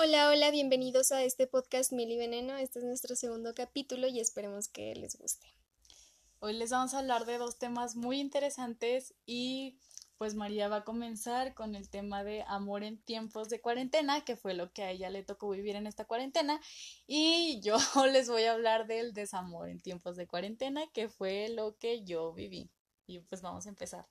Hola, 0.00 0.28
hola, 0.28 0.52
bienvenidos 0.52 1.10
a 1.10 1.24
este 1.24 1.48
podcast 1.48 1.90
Mil 1.90 2.12
y 2.12 2.16
Veneno. 2.16 2.56
Este 2.56 2.78
es 2.78 2.84
nuestro 2.84 3.16
segundo 3.16 3.52
capítulo 3.52 4.06
y 4.06 4.20
esperemos 4.20 4.68
que 4.68 4.94
les 4.94 5.18
guste. 5.18 5.52
Hoy 6.38 6.52
les 6.52 6.70
vamos 6.70 6.94
a 6.94 7.00
hablar 7.00 7.26
de 7.26 7.36
dos 7.36 7.58
temas 7.58 7.96
muy 7.96 8.20
interesantes 8.20 9.12
y 9.26 9.76
pues 10.16 10.36
María 10.36 10.68
va 10.68 10.76
a 10.76 10.84
comenzar 10.84 11.52
con 11.52 11.74
el 11.74 11.90
tema 11.90 12.22
de 12.22 12.44
amor 12.46 12.84
en 12.84 13.02
tiempos 13.02 13.48
de 13.48 13.60
cuarentena, 13.60 14.24
que 14.24 14.36
fue 14.36 14.54
lo 14.54 14.72
que 14.72 14.84
a 14.84 14.92
ella 14.92 15.10
le 15.10 15.24
tocó 15.24 15.50
vivir 15.50 15.74
en 15.74 15.88
esta 15.88 16.04
cuarentena, 16.04 16.60
y 17.08 17.60
yo 17.60 17.76
les 18.12 18.28
voy 18.28 18.44
a 18.44 18.52
hablar 18.52 18.86
del 18.86 19.12
desamor 19.12 19.68
en 19.68 19.80
tiempos 19.80 20.14
de 20.14 20.28
cuarentena, 20.28 20.86
que 20.92 21.08
fue 21.08 21.48
lo 21.48 21.76
que 21.76 22.04
yo 22.04 22.32
viví. 22.32 22.70
Y 23.08 23.18
pues 23.18 23.42
vamos 23.42 23.66
a 23.66 23.70
empezar. 23.70 24.06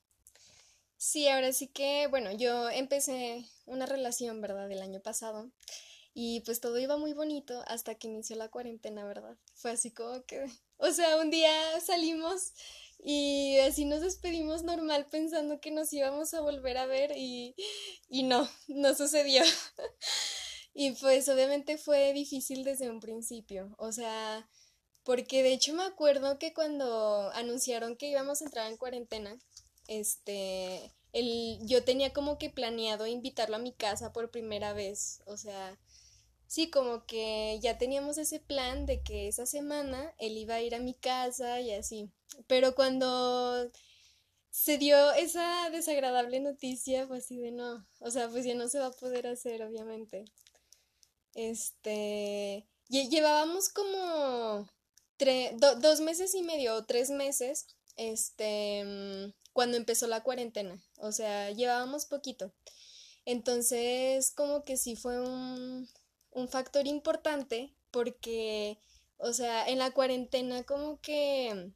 Sí, 0.97 1.27
ahora 1.27 1.53
sí 1.53 1.67
que, 1.67 2.07
bueno, 2.07 2.31
yo 2.31 2.69
empecé 2.69 3.45
una 3.65 3.85
relación, 3.85 4.41
¿verdad? 4.41 4.71
El 4.71 4.81
año 4.81 4.99
pasado. 5.01 5.51
Y 6.13 6.41
pues 6.41 6.59
todo 6.61 6.79
iba 6.79 6.97
muy 6.97 7.13
bonito 7.13 7.63
hasta 7.67 7.95
que 7.95 8.07
inició 8.07 8.35
la 8.37 8.49
cuarentena, 8.49 9.05
¿verdad? 9.05 9.37
Fue 9.55 9.71
así 9.71 9.91
como 9.91 10.23
que, 10.25 10.45
o 10.77 10.91
sea, 10.91 11.17
un 11.17 11.29
día 11.29 11.51
salimos 11.81 12.53
y 12.99 13.57
así 13.59 13.85
nos 13.85 14.01
despedimos 14.01 14.63
normal 14.63 15.05
pensando 15.11 15.59
que 15.61 15.71
nos 15.71 15.93
íbamos 15.93 16.33
a 16.33 16.41
volver 16.41 16.77
a 16.79 16.87
ver 16.87 17.11
y, 17.15 17.55
y 18.09 18.23
no, 18.23 18.49
no 18.67 18.95
sucedió. 18.95 19.43
y 20.73 20.91
pues 20.93 21.29
obviamente 21.29 21.77
fue 21.77 22.13
difícil 22.13 22.63
desde 22.63 22.89
un 22.89 22.99
principio, 22.99 23.75
o 23.77 23.91
sea, 23.91 24.49
porque 25.03 25.43
de 25.43 25.53
hecho 25.53 25.73
me 25.73 25.83
acuerdo 25.83 26.39
que 26.39 26.53
cuando 26.53 27.29
anunciaron 27.33 27.95
que 27.95 28.09
íbamos 28.09 28.41
a 28.41 28.45
entrar 28.45 28.67
en 28.71 28.77
cuarentena, 28.77 29.37
este, 29.87 30.93
el, 31.13 31.59
yo 31.65 31.83
tenía 31.83 32.13
como 32.13 32.37
que 32.37 32.49
planeado 32.49 33.07
invitarlo 33.07 33.55
a 33.55 33.59
mi 33.59 33.73
casa 33.73 34.13
por 34.13 34.31
primera 34.31 34.73
vez, 34.73 35.21
o 35.25 35.37
sea, 35.37 35.77
sí, 36.47 36.69
como 36.69 37.05
que 37.05 37.59
ya 37.61 37.77
teníamos 37.77 38.17
ese 38.17 38.39
plan 38.39 38.85
de 38.85 39.01
que 39.01 39.27
esa 39.27 39.45
semana 39.45 40.13
él 40.17 40.37
iba 40.37 40.55
a 40.55 40.61
ir 40.61 40.75
a 40.75 40.79
mi 40.79 40.93
casa 40.93 41.59
y 41.61 41.71
así, 41.71 42.09
pero 42.47 42.75
cuando 42.75 43.71
se 44.49 44.77
dio 44.77 45.11
esa 45.13 45.69
desagradable 45.69 46.39
noticia, 46.39 47.07
fue 47.07 47.19
así 47.19 47.37
de 47.37 47.51
no, 47.51 47.85
o 47.99 48.11
sea, 48.11 48.27
pues 48.29 48.45
ya 48.45 48.55
no 48.55 48.67
se 48.67 48.79
va 48.79 48.87
a 48.87 48.91
poder 48.91 49.27
hacer, 49.27 49.61
obviamente. 49.63 50.25
Este, 51.35 52.65
llevábamos 52.89 53.69
como 53.69 54.67
dos 55.81 55.99
meses 56.01 56.33
y 56.33 56.41
medio 56.41 56.75
o 56.75 56.85
tres 56.85 57.11
meses, 57.11 57.67
este, 57.95 59.33
cuando 59.57 59.75
empezó 59.75 60.05
la 60.05 60.21
cuarentena. 60.21 60.79
O 60.99 61.11
sea, 61.11 61.49
llevábamos 61.49 62.05
poquito. 62.05 62.53
Entonces, 63.25 64.29
como 64.29 64.63
que 64.63 64.77
sí 64.77 64.95
fue 64.95 65.19
un, 65.19 65.89
factor 66.51 66.85
importante 66.85 67.73
porque, 67.89 68.77
o 69.17 69.33
sea, 69.33 69.67
en 69.67 69.79
la 69.79 69.89
cuarentena 69.89 70.61
como 70.61 71.01
que, 71.01 71.71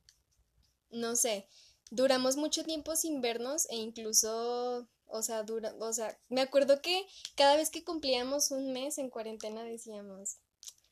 no 0.91 1.15
sé, 1.15 1.47
duramos 1.89 2.37
mucho 2.37 2.63
tiempo 2.63 2.95
sin 2.95 3.19
vernos 3.19 3.67
e 3.71 3.77
incluso, 3.77 4.87
o 5.07 5.23
sea, 5.23 5.41
dura, 5.41 5.73
o 5.79 5.91
sea, 5.91 6.19
me 6.29 6.41
acuerdo 6.41 6.83
que 6.83 7.07
cada 7.33 7.55
vez 7.55 7.71
que 7.71 7.83
cumplíamos 7.83 8.51
un 8.51 8.73
mes 8.73 8.99
en 8.99 9.09
cuarentena 9.09 9.63
decíamos, 9.63 10.37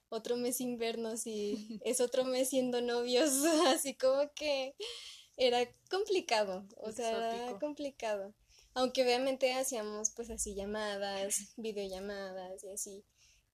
otro 0.10 0.38
mes 0.38 0.58
sin 0.58 0.80
vernos 0.80 1.28
y 1.28 1.80
es 1.86 2.02
otro 2.02 2.26
mes 2.26 2.50
siendo 2.50 2.82
novios, 2.82 3.30
así 3.68 3.94
como 3.94 4.34
que 4.34 4.74
era 5.40 5.60
complicado, 5.90 6.68
o 6.76 6.92
sea, 6.92 7.34
era 7.34 7.60
complicado. 7.60 8.36
Aunque 8.74 9.04
obviamente 9.04 9.54
hacíamos 9.54 10.12
pues 10.12 10.30
así 10.30 10.54
llamadas, 10.54 11.54
videollamadas 11.58 12.64
y 12.64 12.70
así. 12.70 13.06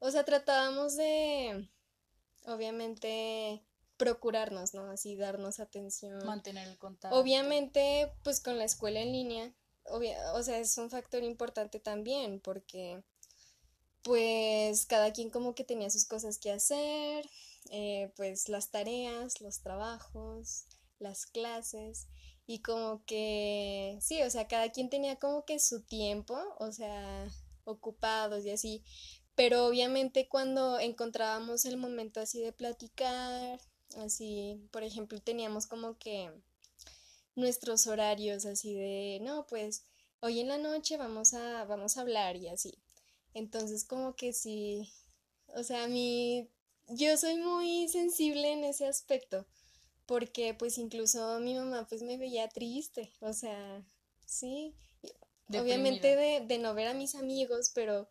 O 0.01 0.11
sea, 0.11 0.25
tratábamos 0.25 0.97
de, 0.97 1.69
obviamente, 2.47 3.63
procurarnos, 3.97 4.75
¿no? 4.75 4.91
Así 4.91 5.15
darnos 5.15 5.61
atención. 5.61 6.25
Mantener 6.27 6.67
el 6.67 6.79
contacto. 6.79 7.17
Obviamente, 7.17 8.13
pues 8.25 8.41
con 8.41 8.59
la 8.59 8.65
escuela 8.65 9.01
en 9.01 9.13
línea, 9.13 9.55
o 9.85 10.43
sea, 10.43 10.59
es 10.59 10.77
un 10.79 10.91
factor 10.91 11.23
importante 11.23 11.79
también 11.79 12.41
porque 12.41 13.05
pues 14.03 14.87
cada 14.87 15.13
quien 15.13 15.31
como 15.31 15.55
que 15.55 15.65
tenía 15.65 15.91
sus 15.91 16.07
cosas 16.07 16.39
que 16.39 16.51
hacer, 16.51 17.29
eh, 17.71 18.13
pues 18.17 18.49
las 18.49 18.71
tareas, 18.71 19.41
los 19.41 19.61
trabajos, 19.61 20.67
las 21.05 21.27
clases 21.27 22.09
y 22.47 22.61
como 22.61 23.05
que, 23.07 23.99
sí, 24.01 24.23
o 24.23 24.31
sea, 24.31 24.49
cada 24.49 24.71
quien 24.73 24.91
tenía 24.91 25.17
como 25.17 25.45
que 25.45 25.59
su 25.61 25.83
tiempo, 25.83 26.37
o 26.59 26.73
sea, 26.73 27.29
ocupados 27.65 28.45
y 28.45 28.51
así, 28.51 28.83
pero 29.35 29.67
obviamente 29.67 30.29
cuando 30.29 30.79
encontrábamos 30.79 31.65
el 31.65 31.77
momento 31.77 32.21
así 32.21 32.41
de 32.43 32.53
platicar, 32.53 33.61
así, 33.97 34.61
por 34.71 34.83
ejemplo, 34.83 35.21
teníamos 35.21 35.67
como 35.67 35.99
que 35.99 36.31
nuestros 37.35 37.87
horarios 37.87 38.45
así 38.47 38.75
de, 38.75 39.21
no, 39.23 39.47
pues 39.47 39.85
hoy 40.21 40.41
en 40.41 40.49
la 40.49 40.59
noche 40.59 40.97
vamos 40.97 41.35
a, 41.35 41.65
vamos 41.65 41.97
a 41.97 42.03
hablar 42.03 42.37
y 42.37 42.49
así. 42.49 42.79
Entonces 43.35 43.85
como 43.85 44.15
que 44.15 44.33
sí, 44.33 44.93
o 45.49 45.63
sea, 45.65 45.85
a 45.85 45.89
mí, 45.89 46.49
yo 46.89 47.17
soy 47.17 47.37
muy 47.37 47.89
sensible 47.89 48.53
en 48.53 48.65
ese 48.65 48.87
aspecto 48.87 49.47
porque 50.07 50.55
pues 50.55 50.79
incluso 50.79 51.41
mi 51.41 51.55
mamá 51.55 51.87
pues 51.89 52.03
me 52.03 52.17
veía 52.17 52.49
triste, 52.49 53.13
o 53.21 53.33
sea, 53.33 53.85
sí, 54.27 54.75
obviamente 55.49 56.17
de, 56.17 56.41
de, 56.47 56.59
no 56.59 56.75
ver 56.75 56.89
a 56.89 56.95
mis 56.95 57.15
amigos, 57.15 57.71
pero 57.75 58.09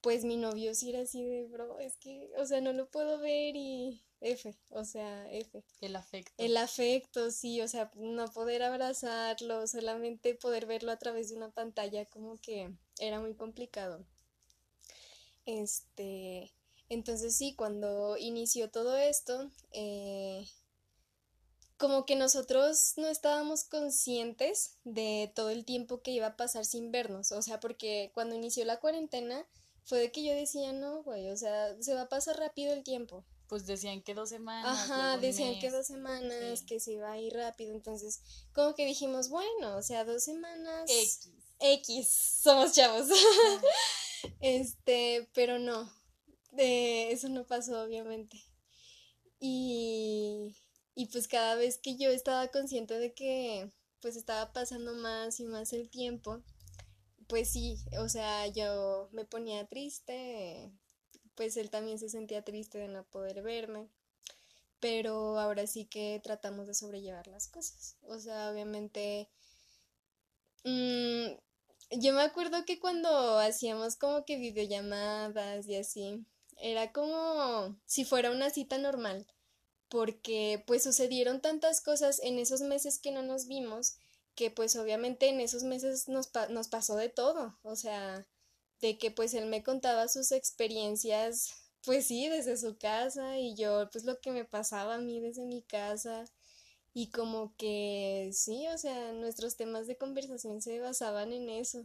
pues 0.00 0.24
mi 0.24 0.36
novio 0.36 0.74
sí 0.74 0.90
era 0.90 1.02
así 1.02 1.24
de, 1.24 1.44
bro, 1.44 1.78
es 1.78 1.96
que, 1.96 2.30
o 2.36 2.44
sea, 2.44 2.60
no 2.60 2.72
lo 2.72 2.90
puedo 2.90 3.18
ver 3.18 3.54
y 3.56 4.02
F, 4.20 4.54
o 4.70 4.84
sea, 4.84 5.30
F. 5.30 5.64
El 5.80 5.96
afecto. 5.96 6.32
El 6.38 6.56
afecto, 6.56 7.30
sí, 7.30 7.60
o 7.60 7.68
sea, 7.68 7.90
no 7.94 8.30
poder 8.30 8.62
abrazarlo, 8.62 9.66
solamente 9.66 10.34
poder 10.34 10.66
verlo 10.66 10.92
a 10.92 10.98
través 10.98 11.30
de 11.30 11.36
una 11.36 11.50
pantalla, 11.50 12.04
como 12.06 12.36
que 12.36 12.72
era 12.98 13.20
muy 13.20 13.34
complicado. 13.34 14.04
Este, 15.44 16.52
entonces 16.88 17.36
sí, 17.36 17.54
cuando 17.56 18.16
inició 18.16 18.70
todo 18.70 18.96
esto, 18.96 19.50
eh, 19.72 20.46
como 21.82 22.06
que 22.06 22.14
nosotros 22.14 22.92
no 22.96 23.08
estábamos 23.08 23.64
conscientes 23.64 24.78
de 24.84 25.32
todo 25.34 25.50
el 25.50 25.64
tiempo 25.64 26.00
que 26.00 26.12
iba 26.12 26.28
a 26.28 26.36
pasar 26.36 26.64
sin 26.64 26.92
vernos, 26.92 27.32
o 27.32 27.42
sea, 27.42 27.58
porque 27.58 28.12
cuando 28.14 28.36
inició 28.36 28.64
la 28.64 28.78
cuarentena 28.78 29.44
fue 29.82 29.98
de 29.98 30.12
que 30.12 30.22
yo 30.22 30.32
decía, 30.32 30.72
no, 30.72 31.02
güey, 31.02 31.28
o 31.32 31.36
sea, 31.36 31.74
se 31.82 31.94
va 31.94 32.02
a 32.02 32.08
pasar 32.08 32.38
rápido 32.38 32.72
el 32.72 32.84
tiempo. 32.84 33.24
Pues 33.48 33.66
decían 33.66 34.00
que 34.00 34.14
dos 34.14 34.28
semanas. 34.28 34.78
Ajá, 34.78 35.18
decían 35.18 35.58
que 35.58 35.72
dos 35.72 35.88
semanas, 35.88 36.62
que 36.62 36.78
se 36.78 36.92
iba 36.92 37.10
a 37.10 37.18
ir 37.18 37.34
rápido, 37.34 37.72
entonces 37.72 38.20
como 38.54 38.76
que 38.76 38.86
dijimos, 38.86 39.28
bueno, 39.28 39.76
o 39.76 39.82
sea, 39.82 40.04
dos 40.04 40.22
semanas. 40.22 40.88
X. 40.88 41.30
X, 41.58 42.08
somos 42.44 42.74
chavos. 42.74 43.08
este, 44.40 45.28
pero 45.34 45.58
no, 45.58 45.92
de 46.52 47.10
eso 47.10 47.28
no 47.28 47.44
pasó, 47.44 47.82
obviamente. 47.82 48.40
Y 49.40 50.54
y 50.94 51.06
pues 51.06 51.28
cada 51.28 51.54
vez 51.54 51.78
que 51.78 51.96
yo 51.96 52.10
estaba 52.10 52.48
consciente 52.48 52.98
de 52.98 53.14
que 53.14 53.70
pues 54.00 54.16
estaba 54.16 54.52
pasando 54.52 54.94
más 54.94 55.38
y 55.40 55.44
más 55.44 55.72
el 55.72 55.88
tiempo, 55.88 56.42
pues 57.28 57.50
sí, 57.50 57.78
o 57.98 58.08
sea, 58.08 58.46
yo 58.48 59.08
me 59.12 59.24
ponía 59.24 59.66
triste, 59.66 60.72
pues 61.34 61.56
él 61.56 61.70
también 61.70 61.98
se 61.98 62.08
sentía 62.08 62.42
triste 62.44 62.78
de 62.78 62.88
no 62.88 63.04
poder 63.04 63.42
verme, 63.42 63.88
pero 64.80 65.38
ahora 65.38 65.66
sí 65.66 65.86
que 65.86 66.20
tratamos 66.22 66.66
de 66.66 66.74
sobrellevar 66.74 67.28
las 67.28 67.48
cosas. 67.48 67.96
O 68.02 68.18
sea, 68.18 68.50
obviamente, 68.50 69.30
mmm, 70.64 71.28
yo 71.92 72.12
me 72.12 72.22
acuerdo 72.22 72.64
que 72.64 72.80
cuando 72.80 73.38
hacíamos 73.38 73.96
como 73.96 74.24
que 74.24 74.36
videollamadas 74.36 75.66
y 75.68 75.76
así, 75.76 76.26
era 76.58 76.92
como 76.92 77.78
si 77.86 78.04
fuera 78.04 78.30
una 78.30 78.50
cita 78.50 78.78
normal 78.78 79.26
porque 79.92 80.64
pues 80.66 80.84
sucedieron 80.84 81.42
tantas 81.42 81.82
cosas 81.82 82.18
en 82.22 82.38
esos 82.38 82.62
meses 82.62 82.98
que 82.98 83.12
no 83.12 83.22
nos 83.22 83.46
vimos, 83.46 83.96
que 84.34 84.50
pues 84.50 84.74
obviamente 84.76 85.28
en 85.28 85.38
esos 85.38 85.64
meses 85.64 86.08
nos, 86.08 86.30
nos 86.48 86.68
pasó 86.68 86.96
de 86.96 87.10
todo, 87.10 87.58
o 87.62 87.76
sea, 87.76 88.26
de 88.80 88.96
que 88.96 89.10
pues 89.10 89.34
él 89.34 89.44
me 89.44 89.62
contaba 89.62 90.08
sus 90.08 90.32
experiencias, 90.32 91.52
pues 91.84 92.06
sí, 92.06 92.30
desde 92.30 92.56
su 92.56 92.78
casa 92.78 93.38
y 93.38 93.54
yo 93.54 93.90
pues 93.92 94.04
lo 94.04 94.18
que 94.18 94.30
me 94.30 94.46
pasaba 94.46 94.94
a 94.94 94.98
mí 94.98 95.20
desde 95.20 95.44
mi 95.44 95.60
casa 95.60 96.24
y 96.94 97.10
como 97.10 97.54
que 97.58 98.30
sí, 98.32 98.66
o 98.68 98.78
sea, 98.78 99.12
nuestros 99.12 99.56
temas 99.56 99.86
de 99.86 99.98
conversación 99.98 100.62
se 100.62 100.80
basaban 100.80 101.34
en 101.34 101.50
eso. 101.50 101.84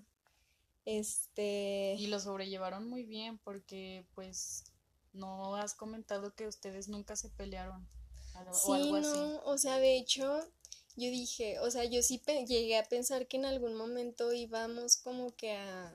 Este... 0.86 1.96
Y 2.00 2.08
lo 2.08 2.22
sobrellevaron 2.22 2.88
muy 2.88 3.04
bien 3.04 3.38
porque 3.40 4.06
pues 4.16 4.64
no 5.18 5.56
has 5.56 5.74
comentado 5.74 6.34
que 6.34 6.48
ustedes 6.48 6.88
nunca 6.88 7.16
se 7.16 7.30
pelearon. 7.30 7.88
sí, 8.54 8.92
no, 8.92 9.42
o 9.44 9.58
sea, 9.58 9.78
de 9.78 9.98
hecho, 9.98 10.40
yo 10.96 11.10
dije, 11.10 11.60
o 11.60 11.70
sea, 11.72 11.84
yo 11.86 12.02
sí 12.02 12.22
llegué 12.48 12.78
a 12.78 12.84
pensar 12.84 13.28
que 13.28 13.38
en 13.38 13.46
algún 13.46 13.76
momento 13.76 14.34
íbamos 14.34 14.98
como 14.98 15.36
que 15.36 15.56
a, 15.58 15.94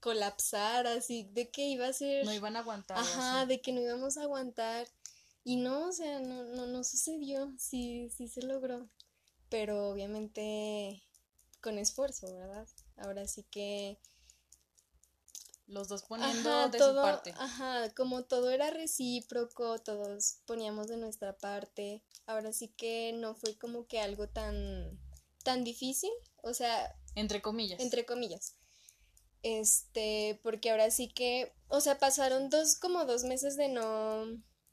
colapsar, 0.00 0.86
así, 0.86 1.28
de 1.32 1.50
que 1.50 1.66
iba 1.66 1.86
a 1.86 1.92
ser... 1.92 2.24
No 2.24 2.32
iban 2.32 2.56
a 2.56 2.60
aguantar. 2.60 2.98
Ajá, 2.98 3.46
de 3.46 3.60
que 3.60 3.72
no 3.72 3.80
íbamos 3.80 4.16
a 4.16 4.22
aguantar. 4.22 4.86
Y 5.44 5.56
no, 5.56 5.88
o 5.88 5.92
sea, 5.92 6.20
no, 6.20 6.44
no, 6.44 6.66
no 6.66 6.84
sucedió, 6.84 7.52
sí, 7.58 8.10
sí 8.14 8.28
se 8.28 8.42
logró, 8.42 8.88
pero 9.48 9.88
obviamente 9.88 11.02
con 11.60 11.78
esfuerzo, 11.78 12.32
¿verdad? 12.34 12.68
Ahora 12.96 13.26
sí 13.26 13.44
que... 13.50 13.98
Los 15.68 15.88
dos 15.88 16.02
poniendo 16.02 16.68
de 16.70 16.78
su 16.78 16.94
parte. 16.94 17.34
Ajá, 17.36 17.92
como 17.94 18.24
todo 18.24 18.50
era 18.50 18.70
recíproco, 18.70 19.78
todos 19.78 20.38
poníamos 20.46 20.88
de 20.88 20.96
nuestra 20.96 21.36
parte. 21.36 22.02
Ahora 22.26 22.52
sí 22.52 22.68
que 22.68 23.12
no 23.12 23.34
fue 23.34 23.56
como 23.58 23.86
que 23.86 24.00
algo 24.00 24.28
tan, 24.28 24.98
tan 25.44 25.64
difícil, 25.64 26.10
o 26.42 26.54
sea... 26.54 26.96
Entre 27.14 27.42
comillas. 27.42 27.80
Entre 27.80 28.06
comillas. 28.06 28.56
Este, 29.42 30.40
porque 30.42 30.70
ahora 30.70 30.90
sí 30.90 31.08
que, 31.08 31.54
o 31.68 31.80
sea, 31.80 31.98
pasaron 31.98 32.48
dos, 32.48 32.76
como 32.76 33.04
dos 33.04 33.24
meses 33.24 33.56
de 33.56 33.68
no, 33.68 34.24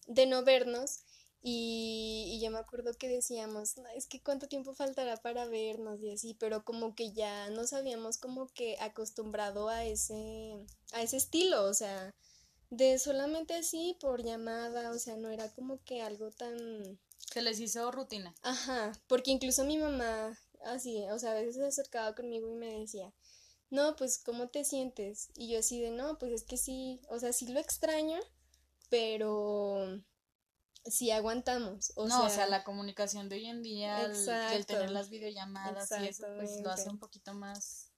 de 0.07 0.25
no 0.25 0.43
vernos 0.43 1.04
y, 1.47 2.25
y 2.27 2.39
yo 2.43 2.49
me 2.49 2.57
acuerdo 2.57 2.95
que 2.95 3.07
decíamos, 3.07 3.75
es 3.95 4.07
que 4.07 4.19
cuánto 4.19 4.47
tiempo 4.47 4.73
faltará 4.73 5.15
para 5.17 5.45
vernos 5.45 6.01
y 6.01 6.09
así, 6.09 6.33
pero 6.33 6.65
como 6.65 6.95
que 6.95 7.13
ya 7.13 7.51
nos 7.51 7.71
habíamos 7.71 8.17
como 8.17 8.47
que 8.47 8.77
acostumbrado 8.79 9.69
a 9.69 9.85
ese, 9.85 10.65
a 10.93 11.03
ese 11.03 11.17
estilo, 11.17 11.65
o 11.65 11.73
sea, 11.75 12.15
de 12.71 12.97
solamente 12.97 13.53
así 13.53 13.95
por 14.01 14.23
llamada, 14.23 14.89
o 14.89 14.97
sea, 14.97 15.17
no 15.17 15.29
era 15.29 15.53
como 15.53 15.83
que 15.83 16.01
algo 16.01 16.31
tan... 16.31 16.99
Se 17.31 17.43
les 17.43 17.59
hizo 17.59 17.91
rutina. 17.91 18.33
Ajá, 18.41 18.93
porque 19.05 19.29
incluso 19.29 19.65
mi 19.65 19.77
mamá, 19.77 20.35
así, 20.63 21.03
o 21.11 21.19
sea, 21.19 21.33
a 21.33 21.35
veces 21.35 21.57
se 21.57 21.65
acercaba 21.67 22.15
conmigo 22.15 22.49
y 22.49 22.55
me 22.55 22.79
decía, 22.79 23.13
no, 23.69 23.95
pues, 23.95 24.17
¿cómo 24.17 24.49
te 24.49 24.65
sientes? 24.65 25.29
Y 25.35 25.49
yo 25.49 25.59
así 25.59 25.79
de, 25.79 25.91
no, 25.91 26.17
pues 26.17 26.31
es 26.31 26.43
que 26.43 26.57
sí, 26.57 27.01
o 27.07 27.19
sea, 27.19 27.33
sí 27.33 27.47
lo 27.49 27.59
extraño, 27.59 28.19
pero 28.89 30.01
sí 30.85 31.11
aguantamos. 31.11 31.91
O 31.95 32.07
no, 32.07 32.25
o 32.25 32.29
sea, 32.29 32.47
la 32.47 32.63
comunicación 32.63 33.29
de 33.29 33.37
hoy 33.37 33.47
en 33.47 33.61
día, 33.61 34.01
el, 34.01 34.65
tener 34.65 34.91
las 34.91 35.09
videollamadas 35.09 35.89
y 36.01 36.07
eso, 36.07 36.27
pues 36.35 36.61
lo 36.61 36.69
hace 36.71 36.89
un 36.89 36.99
poquito 36.99 37.33
más 37.33 37.91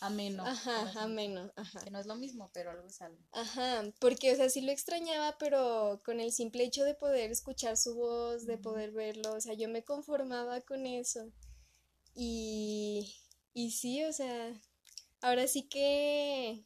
ameno. 0.00 0.46
Ajá, 0.46 1.02
ameno, 1.02 1.52
ajá. 1.56 1.80
Que 1.80 1.90
no 1.90 2.00
es 2.00 2.06
lo 2.06 2.16
mismo, 2.16 2.50
pero 2.52 2.70
algo 2.70 2.86
es 2.86 3.00
algo. 3.02 3.18
Ajá, 3.32 3.84
porque, 3.98 4.32
o 4.32 4.36
sea, 4.36 4.48
sí 4.48 4.62
lo 4.62 4.72
extrañaba, 4.72 5.36
pero 5.38 6.00
con 6.04 6.20
el 6.20 6.32
simple 6.32 6.64
hecho 6.64 6.84
de 6.84 6.94
poder 6.94 7.30
escuchar 7.30 7.76
su 7.76 7.94
voz, 7.94 8.46
de 8.46 8.58
poder 8.58 8.92
verlo, 8.92 9.34
o 9.34 9.40
sea, 9.40 9.54
yo 9.54 9.68
me 9.68 9.84
conformaba 9.84 10.60
con 10.62 10.86
eso. 10.86 11.30
Y, 12.14 13.14
y 13.52 13.70
sí, 13.72 14.02
o 14.04 14.12
sea, 14.12 14.52
ahora 15.20 15.46
sí 15.46 15.68
que 15.68 16.64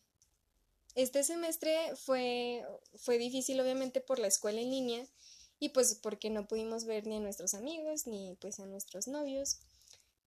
este 0.95 1.25
semestre 1.25 1.97
fue, 1.97 2.65
fue 2.97 3.19
difícil, 3.19 3.61
obviamente, 3.61 4.01
por 4.01 4.21
la 4.21 4.29
escuela 4.29 4.61
en 4.61 4.71
línea 4.71 5.07
y 5.65 5.71
pues 5.71 5.95
porque 5.95 6.29
no 6.29 6.47
pudimos 6.47 6.85
ver 6.85 7.07
ni 7.07 7.17
a 7.17 7.21
nuestros 7.21 7.55
amigos 7.55 8.07
ni 8.07 8.37
pues 8.39 8.61
a 8.61 8.67
nuestros 8.67 9.09
novios, 9.09 9.61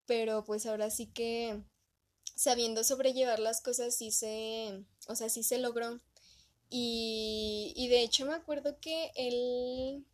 pero 0.07 0.44
pues 0.44 0.66
ahora 0.66 0.89
sí 0.89 1.06
que 1.06 1.62
sabiendo 2.36 2.84
sobrellevar 2.84 3.38
las 3.38 3.62
cosas 3.62 3.95
sí 3.95 4.10
se, 4.10 4.84
o 5.07 5.16
sea, 5.16 5.30
sí 5.30 5.44
se 5.44 5.60
logró. 5.60 6.01
Y, 6.72 7.88
de 7.89 8.01
hecho 8.01 8.25
me 8.25 8.34
acuerdo 8.34 8.80
que 8.80 9.12
él, 9.16 10.07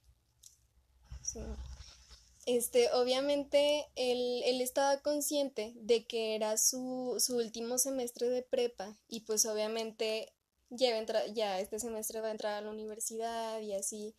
este, 2.46 2.92
obviamente 2.92 3.88
él, 3.96 4.42
él, 4.44 4.60
estaba 4.60 5.02
consciente 5.02 5.72
de 5.78 6.06
que 6.06 6.36
era 6.36 6.58
su, 6.58 7.16
su 7.20 7.38
último 7.38 7.78
semestre 7.78 8.28
de 8.28 8.44
prepa 8.44 8.98
y 9.08 9.22
pues 9.22 9.46
obviamente 9.46 10.34
ya, 10.70 10.92
ya 11.28 11.62
este 11.62 11.80
semestre 11.80 12.20
va 12.20 12.28
a 12.28 12.32
entrar 12.32 12.56
a 12.56 12.62
la 12.62 12.72
universidad 12.72 13.62
y 13.62 13.74
así. 13.74 14.14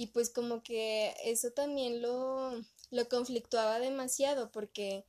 Y 0.00 0.06
pues 0.06 0.30
como 0.30 0.62
que 0.62 1.14
eso 1.24 1.50
también 1.50 2.00
lo, 2.00 2.52
lo 2.90 3.08
conflictuaba 3.10 3.78
demasiado 3.80 4.50
porque, 4.50 5.04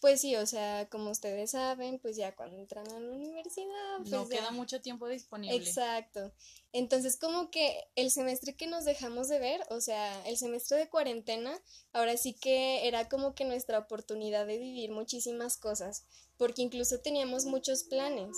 pues 0.00 0.22
sí, 0.22 0.34
o 0.34 0.44
sea, 0.44 0.88
como 0.90 1.12
ustedes 1.12 1.52
saben, 1.52 2.00
pues 2.00 2.16
ya 2.16 2.34
cuando 2.34 2.58
entran 2.58 2.84
a 2.88 2.98
la 2.98 3.12
universidad... 3.12 3.98
Pues 3.98 4.10
no 4.10 4.28
queda 4.28 4.50
mucho 4.50 4.82
tiempo 4.82 5.06
disponible. 5.06 5.54
Exacto. 5.54 6.32
Entonces 6.72 7.16
como 7.16 7.52
que 7.52 7.86
el 7.94 8.10
semestre 8.10 8.56
que 8.56 8.66
nos 8.66 8.84
dejamos 8.84 9.28
de 9.28 9.38
ver, 9.38 9.60
o 9.70 9.80
sea, 9.80 10.26
el 10.26 10.36
semestre 10.36 10.78
de 10.78 10.88
cuarentena, 10.90 11.56
ahora 11.92 12.16
sí 12.16 12.34
que 12.34 12.88
era 12.88 13.08
como 13.08 13.36
que 13.36 13.44
nuestra 13.44 13.78
oportunidad 13.78 14.48
de 14.48 14.58
vivir 14.58 14.90
muchísimas 14.90 15.56
cosas, 15.58 16.06
porque 16.38 16.62
incluso 16.62 16.98
teníamos 16.98 17.44
muchos 17.44 17.84
planes. 17.84 18.36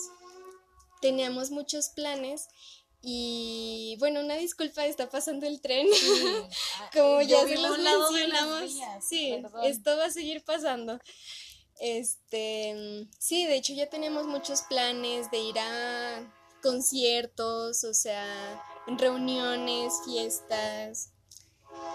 Teníamos 1.01 1.49
muchos 1.49 1.89
planes 1.89 2.49
y 3.01 3.95
bueno, 3.99 4.21
una 4.21 4.35
disculpa, 4.35 4.85
está 4.85 5.09
pasando 5.09 5.45
el 5.47 5.61
tren. 5.61 5.87
Ah, 6.79 6.89
Como 6.93 7.21
ya 7.21 7.47
se 7.47 7.57
los 7.57 7.79
mencionamos. 7.79 8.71
Sí, 9.01 9.43
esto 9.63 9.97
va 9.97 10.05
a 10.05 10.11
seguir 10.11 10.43
pasando. 10.43 10.99
Este, 11.79 13.07
sí, 13.17 13.45
de 13.45 13.55
hecho 13.55 13.73
ya 13.73 13.89
tenemos 13.89 14.27
muchos 14.27 14.61
planes 14.63 15.29
de 15.31 15.39
ir 15.39 15.57
a 15.59 16.33
conciertos, 16.61 17.83
o 17.83 17.93
sea, 17.93 18.63
reuniones, 18.87 19.93
fiestas. 20.05 21.11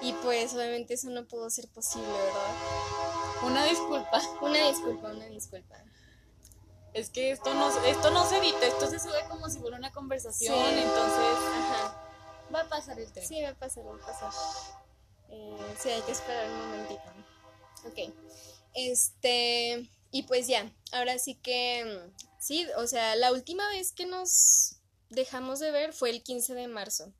Y 0.02 0.12
pues 0.14 0.54
obviamente 0.54 0.94
eso 0.94 1.10
no 1.10 1.26
pudo 1.26 1.48
ser 1.50 1.68
posible, 1.68 2.08
¿verdad? 2.08 3.42
Una 3.44 3.64
disculpa. 3.64 4.20
Una 4.40 4.68
disculpa, 4.68 5.12
una 5.12 5.26
disculpa 5.26 5.84
es 6.94 7.10
que 7.10 7.30
esto 7.30 7.54
no, 7.54 7.68
esto 7.86 8.10
no 8.10 8.28
se 8.28 8.38
edita, 8.38 8.66
esto 8.66 8.86
se 8.88 8.98
sube 8.98 9.24
como 9.28 9.48
si 9.48 9.58
fuera 9.58 9.76
una 9.76 9.92
conversación, 9.92 10.54
entonces 10.54 11.36
ajá. 11.58 12.10
va 12.54 12.60
a 12.60 12.68
pasar 12.68 12.98
el 13.00 13.10
tren. 13.12 13.26
Sí, 13.26 13.42
va 13.42 13.50
a 13.50 13.54
pasar, 13.54 13.84
va 13.86 13.94
a 13.94 14.06
pasar. 14.06 14.30
Eh, 15.30 15.74
sí, 15.80 15.88
hay 15.88 16.02
que 16.02 16.12
esperar 16.12 16.50
un 16.50 16.58
momentito. 16.58 17.02
Ok. 17.86 18.14
Este, 18.74 19.88
y 20.10 20.24
pues 20.24 20.46
ya, 20.46 20.70
ahora 20.92 21.18
sí 21.18 21.34
que, 21.36 22.10
sí, 22.38 22.66
o 22.76 22.86
sea, 22.86 23.16
la 23.16 23.32
última 23.32 23.66
vez 23.68 23.92
que 23.92 24.06
nos 24.06 24.76
dejamos 25.08 25.58
de 25.58 25.70
ver 25.70 25.92
fue 25.92 26.10
el 26.10 26.22
15 26.22 26.54
de 26.54 26.68
marzo. 26.68 27.12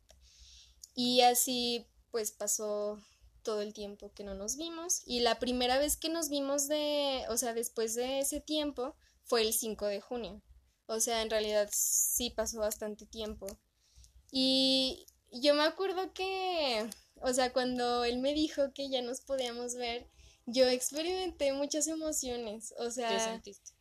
Y 0.94 1.22
así, 1.22 1.86
pues 2.10 2.32
pasó 2.32 2.98
todo 3.42 3.62
el 3.62 3.72
tiempo 3.72 4.12
que 4.12 4.24
no 4.24 4.34
nos 4.34 4.56
vimos. 4.56 5.02
Y 5.06 5.20
la 5.20 5.38
primera 5.38 5.78
vez 5.78 5.96
que 5.96 6.10
nos 6.10 6.28
vimos 6.28 6.69
de, 6.69 7.24
o 7.28 7.36
sea, 7.36 7.54
después 7.54 7.94
de 7.94 8.20
ese 8.20 8.40
tiempo, 8.40 8.94
fue 9.24 9.42
el 9.42 9.52
5 9.52 9.86
de 9.86 10.00
junio. 10.00 10.42
O 10.86 11.00
sea, 11.00 11.22
en 11.22 11.30
realidad 11.30 11.69
sí 11.72 12.31
pasó 12.31 12.60
bastante 12.60 13.06
tiempo. 13.06 13.46
Y 14.31 15.06
yo 15.31 15.55
me 15.55 15.62
acuerdo 15.62 16.12
que, 16.12 16.88
o 17.20 17.32
sea, 17.32 17.52
cuando 17.52 18.05
él 18.05 18.19
me 18.19 18.34
dijo 18.34 18.72
que 18.74 18.91
ya 18.91 19.02
nos 19.02 19.20
podíamos 19.20 19.74
ver, 19.74 20.08
yo 20.46 20.69
experimenté 20.69 21.52
muchas 21.52 21.86
emociones. 21.86 22.74
O 22.79 22.91
sea, 22.91 23.08
¿qué 23.08 23.20
sentiste? 23.20 23.72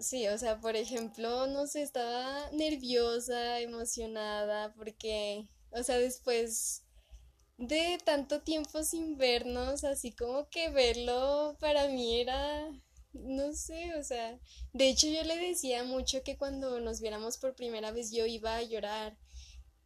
Sí, 0.00 0.28
o 0.28 0.38
sea, 0.38 0.60
por 0.60 0.76
ejemplo, 0.76 1.46
no 1.46 1.66
sé, 1.66 1.82
estaba 1.82 2.50
nerviosa, 2.52 3.60
emocionada, 3.60 4.72
porque, 4.74 5.48
o 5.70 5.82
sea, 5.82 5.98
después 5.98 6.84
de 7.58 7.98
tanto 8.04 8.40
tiempo 8.40 8.82
sin 8.82 9.18
vernos, 9.18 9.84
así 9.84 10.12
como 10.12 10.48
que 10.48 10.70
verlo 10.70 11.56
para 11.60 11.88
mí 11.88 12.20
era 12.20 12.70
no 13.12 13.52
sé, 13.52 13.94
o 13.96 14.02
sea, 14.04 14.38
de 14.72 14.88
hecho 14.88 15.08
yo 15.08 15.22
le 15.24 15.36
decía 15.36 15.84
mucho 15.84 16.22
que 16.22 16.36
cuando 16.36 16.80
nos 16.80 17.00
viéramos 17.00 17.38
por 17.38 17.54
primera 17.54 17.90
vez 17.90 18.10
yo 18.12 18.26
iba 18.26 18.56
a 18.56 18.62
llorar 18.62 19.16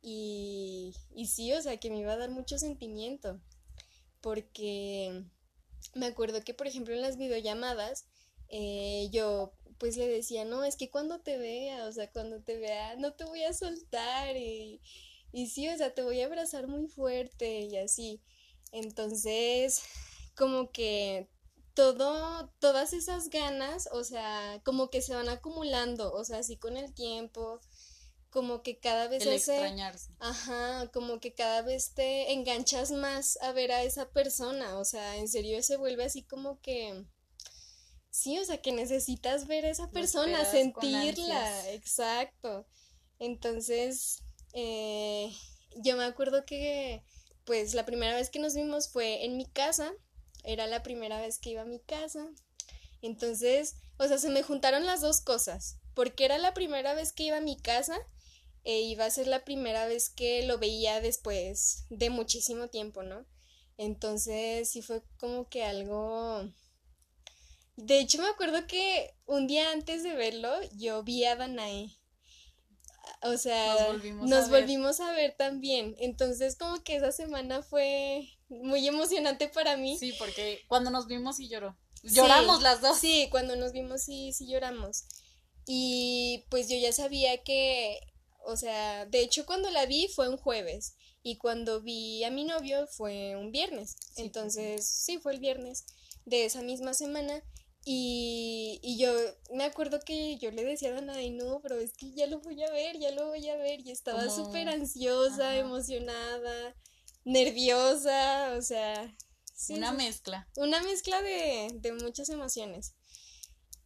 y, 0.03 0.95
y 1.15 1.27
sí, 1.29 1.53
o 1.53 1.63
sea, 1.63 1.79
que 1.79 1.91
me 1.91 2.01
iba 2.01 2.13
a 2.13 2.19
dar 2.19 2.31
mucho 2.31 2.59
sentimiento, 2.59 3.41
porque 4.21 5.25
me 5.95 6.07
acuerdo 6.07 6.43
que, 6.45 6.55
por 6.55 6.67
ejemplo, 6.67 6.95
en 6.95 7.03
las 7.03 7.17
videollamadas, 7.17 8.07
eh, 8.49 9.09
yo 9.13 9.53
pues 9.79 9.97
le 9.97 10.07
decía, 10.09 10.45
no, 10.45 10.65
es 10.65 10.77
que 10.77 10.91
cuando 10.91 11.21
te 11.21 11.37
vea, 11.39 11.87
o 11.87 11.93
sea, 11.93 12.11
cuando 12.11 12.41
te 12.43 12.59
vea, 12.59 12.97
no 12.97 13.15
te 13.15 13.25
voy 13.25 13.43
a 13.45 13.53
soltar 13.53 14.37
y, 14.37 14.81
y 15.33 15.49
sí, 15.49 15.69
o 15.69 15.77
sea, 15.77 15.95
te 15.95 16.03
voy 16.03 16.21
a 16.21 16.27
abrazar 16.27 16.69
muy 16.69 16.87
fuerte 16.89 17.61
y 17.63 17.77
así. 17.77 18.21
Entonces, 18.73 19.83
como 20.37 20.71
que 20.71 21.29
todo, 21.75 22.53
todas 22.59 22.93
esas 22.93 23.29
ganas, 23.29 23.89
o 23.93 24.05
sea, 24.05 24.61
como 24.65 24.91
que 24.91 25.03
se 25.03 25.15
van 25.15 25.29
acumulando, 25.29 26.13
o 26.13 26.25
sea, 26.25 26.39
así 26.39 26.57
con 26.57 26.77
el 26.77 26.95
tiempo, 26.95 27.61
como 28.31 28.63
que 28.63 28.79
cada 28.79 29.09
vez 29.09 29.27
el 29.27 29.35
extrañarse. 29.35 30.13
Ajá, 30.19 30.91
como 30.93 31.21
que 31.21 31.35
cada 31.35 31.63
vez 31.63 31.95
te 31.95 32.33
enganchas 32.33 32.91
más 32.91 33.39
a 33.43 33.53
ver 33.53 33.73
a 33.73 33.83
esa 33.83 34.11
persona, 34.11 34.79
o 34.79 34.85
sea, 34.85 35.17
en 35.17 35.29
serio 35.29 35.63
se 35.63 35.77
vuelve 35.77 36.05
así 36.05 36.23
como 36.23 36.61
que 36.61 37.05
sí, 38.15 38.39
o 38.39 38.45
sea, 38.45 38.63
que 38.63 38.71
necesitas 38.71 39.49
ver 39.49 39.67
a 39.67 39.71
esa 39.71 39.91
persona, 39.91 40.45
sentirla, 40.45 41.73
exacto. 41.73 42.65
Entonces, 43.19 44.23
eh, 44.53 45.33
yo 45.77 45.97
me 45.97 46.05
acuerdo 46.05 46.45
que, 46.45 47.03
pues, 47.45 47.75
la 47.75 47.85
primera 47.85 48.15
vez 48.15 48.31
que 48.31 48.39
nos 48.39 48.55
vimos 48.55 48.89
fue 48.89 49.25
en 49.25 49.37
mi 49.37 49.47
casa, 49.47 49.93
era 50.45 50.67
la 50.67 50.83
primera 50.83 51.21
vez 51.21 51.39
que 51.39 51.51
iba 51.51 51.63
a 51.63 51.67
mi 51.67 51.81
casa. 51.81 52.29
Entonces, 53.03 53.77
o 53.99 54.07
sea, 54.07 54.19
se 54.19 54.31
me 54.31 54.43
juntaron 54.43 54.87
las 54.87 55.01
dos 55.01 55.21
cosas. 55.21 55.79
porque 55.95 56.25
era 56.25 56.39
la 56.39 56.55
primera 56.55 56.95
vez 56.95 57.13
que 57.13 57.23
iba 57.25 57.37
a 57.37 57.41
mi 57.41 57.57
casa 57.57 57.97
e 58.65 58.81
iba 58.81 59.05
a 59.05 59.11
ser 59.11 59.29
la 59.29 59.45
primera 59.45 59.87
vez 59.87 60.11
que 60.11 60.45
lo 60.45 60.59
veía 60.59 61.01
después 61.01 61.85
de 61.91 62.11
muchísimo 62.11 62.69
tiempo, 62.69 63.03
¿no? 63.03 63.27
Entonces 63.77 64.71
sí 64.71 64.83
fue 64.83 65.03
como 65.19 65.49
que 65.49 65.65
algo... 65.65 66.51
De 67.77 67.99
hecho 67.99 68.21
me 68.23 68.29
acuerdo 68.29 68.67
que 68.67 69.15
un 69.27 69.47
día 69.47 69.73
antes 69.73 70.03
de 70.03 70.15
verlo 70.15 70.51
yo 70.77 71.03
vi 71.03 71.25
a 71.25 71.37
Danae. 71.37 71.97
O 73.23 73.37
sea, 73.37 73.75
nos 73.75 73.87
volvimos, 73.87 74.29
nos 74.31 74.45
a, 74.45 74.49
volvimos 74.49 74.99
ver. 74.99 75.09
a 75.09 75.13
ver 75.13 75.35
también. 75.37 75.95
Entonces 75.99 76.57
como 76.57 76.83
que 76.83 76.97
esa 76.97 77.13
semana 77.13 77.63
fue 77.63 78.29
muy 78.63 78.87
emocionante 78.87 79.49
para 79.49 79.77
mí. 79.77 79.99
Sí, 79.99 80.15
porque 80.19 80.61
cuando 80.69 80.91
nos 80.91 81.07
vimos 81.07 81.41
y 81.41 81.49
lloró. 81.49 81.77
Lloramos 82.03 82.63
las 82.63 82.81
dos. 82.81 82.99
Sí, 82.99 83.29
cuando 83.31 83.57
nos 83.57 83.73
vimos 83.73 84.03
sí, 84.03 84.33
sí 84.33 84.47
lloramos. 84.47 85.05
Y 85.67 86.45
pues 86.51 86.69
yo 86.69 86.77
ya 86.77 86.93
sabía 86.93 87.43
que, 87.43 87.99
o 88.45 88.57
sea, 88.57 89.07
de 89.07 89.21
hecho 89.21 89.47
cuando 89.47 89.71
la 89.71 89.87
vi 89.87 90.09
fue 90.09 90.29
un 90.29 90.37
jueves 90.37 90.97
y 91.23 91.39
cuando 91.39 91.81
vi 91.81 92.23
a 92.25 92.31
mi 92.31 92.45
novio 92.45 92.87
fue 92.87 93.35
un 93.37 93.51
viernes. 93.51 93.97
Entonces, 94.17 94.87
sí, 94.87 95.19
fue 95.19 95.33
el 95.33 95.41
viernes 95.41 95.87
de 96.27 96.45
esa 96.45 96.61
misma 96.61 96.93
semana. 96.93 97.43
Y, 97.87 98.79
y 98.83 98.99
yo 98.99 99.13
me 99.53 99.65
acuerdo 99.65 100.01
que 100.01 100.39
yo 100.39 100.51
le 100.51 100.65
decía 100.65 100.91
a 100.91 100.93
Dana, 100.93 101.17
no, 101.33 101.61
pero 101.63 101.79
es 101.79 101.93
que 101.95 102.13
ya 102.13 102.27
lo 102.27 102.41
voy 102.41 102.63
a 102.63 102.71
ver, 102.71 102.99
ya 102.99 103.11
lo 103.11 103.29
voy 103.29 103.49
a 103.49 103.57
ver. 103.57 103.81
Y 103.81 103.91
estaba 103.91 104.29
súper 104.29 104.69
ansiosa, 104.69 105.57
emocionada, 105.57 106.75
nerviosa, 107.25 108.55
o 108.57 108.63
sea... 108.63 109.17
una 109.69 109.93
mezcla. 109.93 110.49
Una 110.57 110.83
mezcla 110.83 111.21
de, 111.23 111.71
de 111.75 111.93
muchas 111.93 112.29
emociones. 112.29 112.95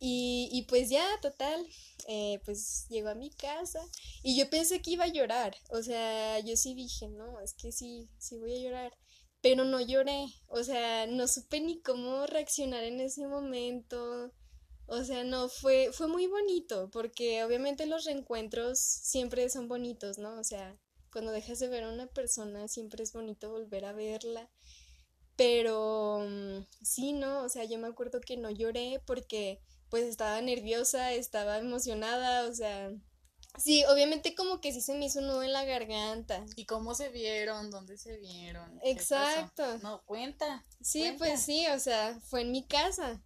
Y, 0.01 0.49
y 0.53 0.63
pues 0.63 0.91
ya, 0.91 1.05
total, 1.21 1.67
eh, 2.07 2.41
pues 2.45 2.87
llegó 2.89 3.09
a 3.09 3.17
mi 3.17 3.31
casa 3.31 3.81
y 4.23 4.39
yo 4.39 4.49
pensé 4.49 4.81
que 4.81 4.93
iba 4.93 5.05
a 5.05 5.13
llorar, 5.13 5.57
o 5.71 5.83
sea, 5.83 6.39
yo 6.39 6.57
sí 6.57 6.75
dije, 6.75 7.09
no, 7.09 7.41
es 7.41 7.53
que 7.55 7.73
sí, 7.73 8.09
sí 8.17 8.39
voy 8.39 8.55
a 8.55 8.63
llorar, 8.63 8.97
pero 9.41 9.65
no 9.65 9.81
lloré, 9.81 10.27
o 10.47 10.63
sea, 10.63 11.07
no 11.09 11.27
supe 11.27 11.61
ni 11.61 11.81
cómo 11.83 12.27
reaccionar 12.27 12.85
en 12.85 13.01
ese 13.01 13.27
momento, 13.27 14.33
o 14.87 15.03
sea, 15.05 15.25
no, 15.25 15.49
fue, 15.49 15.91
fue 15.93 16.07
muy 16.07 16.29
bonito, 16.29 16.91
porque 16.91 17.43
obviamente 17.43 17.87
los 17.87 18.05
reencuentros 18.05 18.79
siempre 18.79 19.51
son 19.51 19.67
bonitos, 19.67 20.19
¿no? 20.19 20.39
O 20.39 20.45
sea, 20.45 20.79
cuando 21.13 21.33
dejas 21.33 21.59
de 21.59 21.69
ver 21.69 21.85
a 21.85 21.93
una 21.93 22.07
persona 22.07 22.69
siempre 22.69 23.03
es 23.03 23.13
bonito 23.13 23.51
volver 23.51 23.85
a 23.85 23.93
verla. 23.93 24.51
Pero 25.37 26.27
mm, 26.29 26.67
sí, 26.83 27.13
¿no? 27.13 27.45
O 27.45 27.49
sea, 27.49 27.65
yo 27.65 27.79
me 27.79 27.89
acuerdo 27.89 28.21
que 28.21 28.37
no 28.37 28.51
lloré 28.51 29.01
porque 29.07 29.61
pues 29.89 30.05
estaba 30.05 30.41
nerviosa, 30.41 31.13
estaba 31.13 31.59
emocionada, 31.59 32.47
o 32.47 32.55
sea, 32.55 32.91
sí, 33.57 33.85
obviamente 33.85 34.35
como 34.35 34.61
que 34.61 34.73
sí 34.73 34.81
se 34.81 34.95
me 34.95 35.07
hizo 35.07 35.21
un 35.21 35.29
nudo 35.29 35.43
en 35.43 35.53
la 35.53 35.65
garganta. 35.65 36.45
¿Y 36.57 36.67
cómo 36.67 36.95
se 36.95 37.09
vieron? 37.09 37.71
¿Dónde 37.71 37.97
se 37.99 38.17
vieron? 38.19 38.79
Exacto. 38.83 39.79
No, 39.79 40.03
cuenta. 40.05 40.67
Sí, 40.81 41.15
pues 41.19 41.41
sí, 41.43 41.67
o 41.69 41.79
sea, 41.79 42.21
fue 42.29 42.43
en 42.43 42.53
mi 42.53 42.67
casa. 42.67 43.23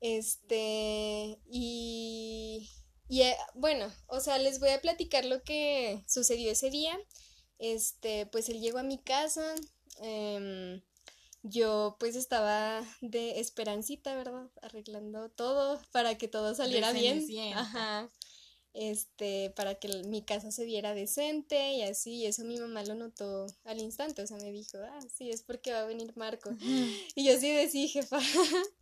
Este, 0.00 1.40
y, 1.46 2.68
y 3.08 3.22
eh, 3.22 3.36
bueno, 3.54 3.92
o 4.06 4.20
sea, 4.20 4.38
les 4.38 4.60
voy 4.60 4.70
a 4.70 4.80
platicar 4.80 5.24
lo 5.24 5.42
que 5.42 6.02
sucedió 6.06 6.50
ese 6.50 6.70
día. 6.70 6.98
Este, 7.58 8.26
pues 8.26 8.48
él 8.48 8.60
llegó 8.60 8.78
a 8.78 8.82
mi 8.82 8.98
casa, 8.98 9.54
eh, 10.02 10.82
yo 11.42 11.96
pues 11.98 12.16
estaba 12.16 12.82
de 13.00 13.40
esperancita, 13.40 14.14
¿verdad? 14.16 14.50
Arreglando 14.62 15.30
todo 15.30 15.80
para 15.92 16.18
que 16.18 16.28
todo 16.28 16.54
saliera 16.54 16.92
bien. 16.92 17.24
Ajá. 17.54 18.10
Este, 18.74 19.50
para 19.56 19.76
que 19.76 19.88
mi 20.04 20.22
casa 20.22 20.50
se 20.50 20.66
viera 20.66 20.92
decente 20.92 21.72
y 21.72 21.82
así, 21.82 22.16
y 22.16 22.26
eso 22.26 22.44
mi 22.44 22.58
mamá 22.58 22.84
lo 22.84 22.94
notó 22.94 23.46
al 23.64 23.80
instante, 23.80 24.20
o 24.20 24.26
sea, 24.26 24.36
me 24.36 24.52
dijo, 24.52 24.76
ah, 24.76 24.98
sí, 25.16 25.30
es 25.30 25.42
porque 25.42 25.72
va 25.72 25.80
a 25.80 25.86
venir 25.86 26.12
Marco. 26.14 26.50
Y 27.14 27.24
yo 27.24 27.38
sí 27.40 27.50
decía, 27.50 27.88
jefa. 27.88 28.18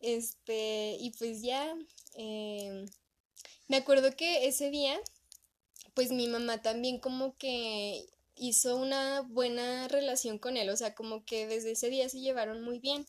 este, 0.00 0.96
y 1.00 1.10
pues 1.18 1.42
ya, 1.42 1.76
em, 2.14 2.86
me 3.68 3.76
acuerdo 3.76 4.14
que 4.16 4.46
ese 4.46 4.70
día, 4.70 5.00
pues 5.94 6.10
mi 6.10 6.28
mamá 6.28 6.62
también 6.62 6.98
como 6.98 7.36
que 7.36 8.06
hizo 8.36 8.76
una 8.76 9.22
buena 9.22 9.88
relación 9.88 10.38
con 10.38 10.56
él, 10.56 10.68
o 10.70 10.76
sea, 10.76 10.94
como 10.94 11.24
que 11.24 11.46
desde 11.46 11.72
ese 11.72 11.90
día 11.90 12.08
se 12.08 12.20
llevaron 12.20 12.62
muy 12.62 12.78
bien. 12.78 13.06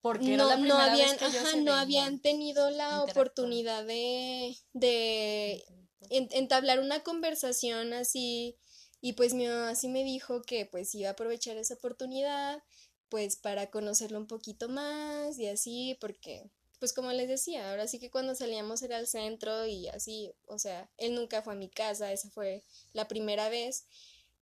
Porque 0.00 0.36
no, 0.36 0.56
no 0.58 0.78
habían, 0.78 1.16
no 1.64 1.74
habían 1.74 2.20
tenido 2.20 2.70
la 2.70 3.02
oportunidad 3.02 3.84
de, 3.84 4.56
de 4.72 5.64
entablar 6.10 6.78
una 6.78 7.02
conversación 7.02 7.92
así 7.92 8.56
y 9.00 9.14
pues 9.14 9.34
mi 9.34 9.46
mamá 9.48 9.74
sí 9.74 9.88
me 9.88 10.04
dijo 10.04 10.42
que 10.42 10.66
pues 10.66 10.94
iba 10.94 11.08
a 11.08 11.12
aprovechar 11.12 11.56
esa 11.56 11.74
oportunidad 11.74 12.62
pues 13.08 13.36
para 13.36 13.70
conocerlo 13.70 14.18
un 14.18 14.26
poquito 14.26 14.68
más 14.68 15.38
y 15.38 15.46
así 15.48 15.96
porque 16.00 16.50
pues 16.86 16.94
como 16.94 17.10
les 17.10 17.26
decía, 17.26 17.68
ahora 17.68 17.88
sí 17.88 17.98
que 17.98 18.12
cuando 18.12 18.36
salíamos 18.36 18.80
era 18.80 18.98
al 18.98 19.08
centro 19.08 19.66
y 19.66 19.88
así, 19.88 20.32
o 20.46 20.56
sea, 20.56 20.88
él 20.98 21.16
nunca 21.16 21.42
fue 21.42 21.54
a 21.54 21.56
mi 21.56 21.68
casa, 21.68 22.12
esa 22.12 22.30
fue 22.30 22.62
la 22.92 23.08
primera 23.08 23.48
vez 23.48 23.88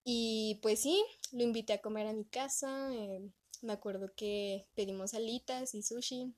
y 0.05 0.59
pues 0.61 0.81
sí, 0.81 1.03
lo 1.33 1.43
invité 1.43 1.73
a 1.73 1.81
comer 1.81 2.07
a 2.07 2.13
mi 2.13 2.27
casa. 2.27 2.91
Eh, 2.93 3.31
me 3.63 3.73
acuerdo 3.73 4.13
que 4.15 4.67
pedimos 4.75 5.15
alitas 5.15 5.75
y 5.75 5.83
sushi. 5.83 6.35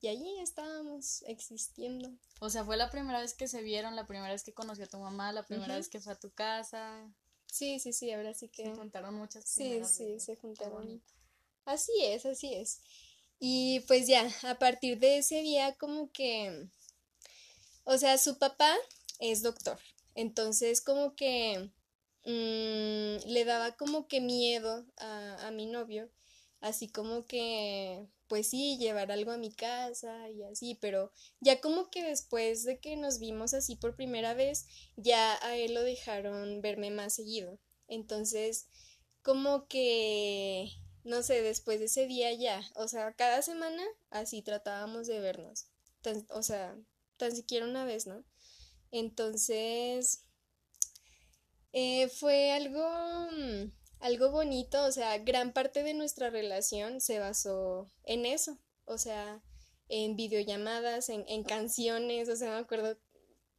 Y 0.00 0.06
allí 0.06 0.38
estábamos 0.38 1.24
existiendo. 1.26 2.12
O 2.38 2.48
sea, 2.48 2.64
fue 2.64 2.76
la 2.76 2.92
primera 2.92 3.18
vez 3.20 3.34
que 3.34 3.48
se 3.48 3.60
vieron, 3.60 3.96
la 3.96 4.06
primera 4.06 4.30
vez 4.30 4.44
que 4.44 4.54
conoció 4.54 4.84
a 4.84 4.88
tu 4.88 4.98
mamá, 4.98 5.32
la 5.32 5.44
primera 5.44 5.74
vez 5.74 5.88
que 5.88 5.98
fue 5.98 6.12
a 6.12 6.20
tu 6.20 6.30
casa. 6.30 7.12
Sí, 7.46 7.80
sí, 7.80 7.92
sí, 7.92 8.12
ahora 8.12 8.34
sí 8.34 8.48
que. 8.50 8.66
Se 8.66 8.74
juntaron 8.76 9.16
muchas 9.16 9.48
Sí, 9.48 9.82
sí, 9.84 10.20
se 10.20 10.36
juntaron. 10.36 11.02
Así 11.64 11.92
es, 12.04 12.24
así 12.24 12.54
es. 12.54 12.80
Y 13.38 13.80
pues 13.80 14.06
ya, 14.06 14.28
a 14.42 14.58
partir 14.58 14.98
de 14.98 15.18
ese 15.18 15.42
día, 15.42 15.74
como 15.76 16.10
que. 16.12 16.68
O 17.84 17.98
sea, 17.98 18.18
su 18.18 18.38
papá 18.38 18.74
es 19.18 19.42
doctor. 19.42 19.78
Entonces, 20.14 20.80
como 20.80 21.14
que 21.14 21.70
Mm, 22.26 23.18
le 23.26 23.44
daba 23.44 23.76
como 23.76 24.08
que 24.08 24.20
miedo 24.20 24.86
a, 24.96 25.46
a 25.46 25.50
mi 25.50 25.66
novio, 25.66 26.10
así 26.60 26.88
como 26.90 27.26
que, 27.26 28.08
pues 28.28 28.48
sí, 28.48 28.78
llevar 28.78 29.12
algo 29.12 29.30
a 29.32 29.36
mi 29.38 29.52
casa 29.52 30.30
y 30.30 30.42
así, 30.44 30.78
pero 30.80 31.12
ya 31.40 31.60
como 31.60 31.90
que 31.90 32.02
después 32.02 32.64
de 32.64 32.80
que 32.80 32.96
nos 32.96 33.18
vimos 33.18 33.52
así 33.52 33.76
por 33.76 33.94
primera 33.94 34.32
vez, 34.34 34.66
ya 34.96 35.38
a 35.46 35.56
él 35.56 35.74
lo 35.74 35.82
dejaron 35.82 36.62
verme 36.62 36.90
más 36.90 37.14
seguido. 37.14 37.58
Entonces, 37.88 38.68
como 39.22 39.66
que, 39.68 40.70
no 41.04 41.22
sé, 41.22 41.42
después 41.42 41.78
de 41.78 41.86
ese 41.86 42.06
día 42.06 42.32
ya, 42.32 42.62
o 42.74 42.88
sea, 42.88 43.12
cada 43.12 43.42
semana 43.42 43.82
así 44.10 44.42
tratábamos 44.42 45.06
de 45.06 45.20
vernos, 45.20 45.66
o 46.30 46.42
sea, 46.42 46.76
tan 47.16 47.34
siquiera 47.34 47.66
una 47.66 47.84
vez, 47.84 48.06
¿no? 48.06 48.24
Entonces, 48.90 50.24
eh, 51.72 52.08
fue 52.08 52.52
algo, 52.52 52.88
mm, 53.32 53.72
algo 54.00 54.30
bonito, 54.30 54.84
o 54.84 54.92
sea, 54.92 55.18
gran 55.18 55.52
parte 55.52 55.82
de 55.82 55.94
nuestra 55.94 56.30
relación 56.30 57.00
se 57.00 57.18
basó 57.18 57.90
en 58.04 58.26
eso, 58.26 58.58
o 58.84 58.98
sea, 58.98 59.42
en 59.88 60.16
videollamadas, 60.16 61.08
en, 61.08 61.24
en 61.28 61.44
canciones, 61.44 62.28
o 62.28 62.36
sea, 62.36 62.50
me 62.50 62.58
acuerdo 62.58 62.98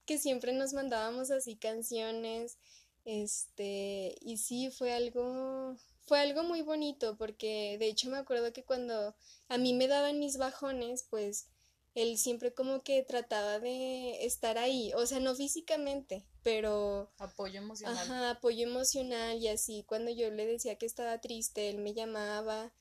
que 0.06 0.18
siempre 0.18 0.54
nos 0.54 0.74
mandábamos 0.74 1.32
así 1.32 1.58
canciones, 1.58 2.58
este, 3.06 4.16
y 4.22 4.38
sí, 4.38 4.72
fue 4.72 4.94
algo, 4.94 5.78
fue 6.06 6.20
algo 6.20 6.44
muy 6.44 6.62
bonito, 6.62 7.18
porque 7.18 7.78
de 7.80 7.88
hecho 7.88 8.10
me 8.10 8.18
acuerdo 8.18 8.54
que 8.54 8.64
cuando 8.64 9.16
a 9.48 9.58
mí 9.58 9.74
me 9.74 9.88
daban 9.88 10.20
mis 10.20 10.38
bajones, 10.38 11.06
pues 11.10 11.48
él 11.96 12.18
siempre 12.18 12.54
como 12.54 12.84
que 12.84 13.04
trataba 13.04 13.60
de 13.60 14.26
estar 14.26 14.58
ahí, 14.58 14.92
o 14.96 15.06
sea, 15.06 15.20
no 15.20 15.34
físicamente, 15.34 16.26
pero... 16.44 17.12
Apoyo 17.18 17.60
emocional. 17.60 17.98
Ajá, 17.98 18.30
apoyo 18.32 18.68
emocional 18.68 19.38
y 19.38 19.48
así, 19.48 19.84
cuando 19.88 20.12
yo 20.12 20.30
le 20.30 20.46
decía 20.46 20.78
que 20.78 20.86
estaba 20.86 21.22
triste, 21.22 21.70
él 21.70 21.78
me 21.78 21.94
llamaba 21.94 22.74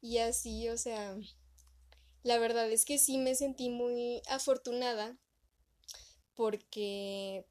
y 0.00 0.18
así, 0.18 0.68
o 0.68 0.78
sea, 0.78 1.16
la 2.22 2.38
verdad 2.38 2.70
es 2.70 2.84
que 2.84 2.98
sí 2.98 3.18
me 3.18 3.34
sentí 3.34 3.70
muy 3.70 4.22
afortunada 4.28 5.18
porque 6.34 7.44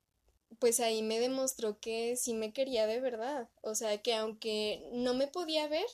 pues 0.58 0.80
ahí 0.80 1.04
me 1.04 1.20
demostró 1.20 1.80
que 1.80 2.16
sí 2.16 2.34
me 2.34 2.54
quería 2.54 2.88
de 2.88 3.00
verdad, 3.00 3.50
o 3.62 3.76
sea, 3.76 4.02
que 4.02 4.16
aunque 4.16 4.90
no 4.94 5.14
me 5.14 5.28
podía 5.28 5.68
ver, 5.68 5.86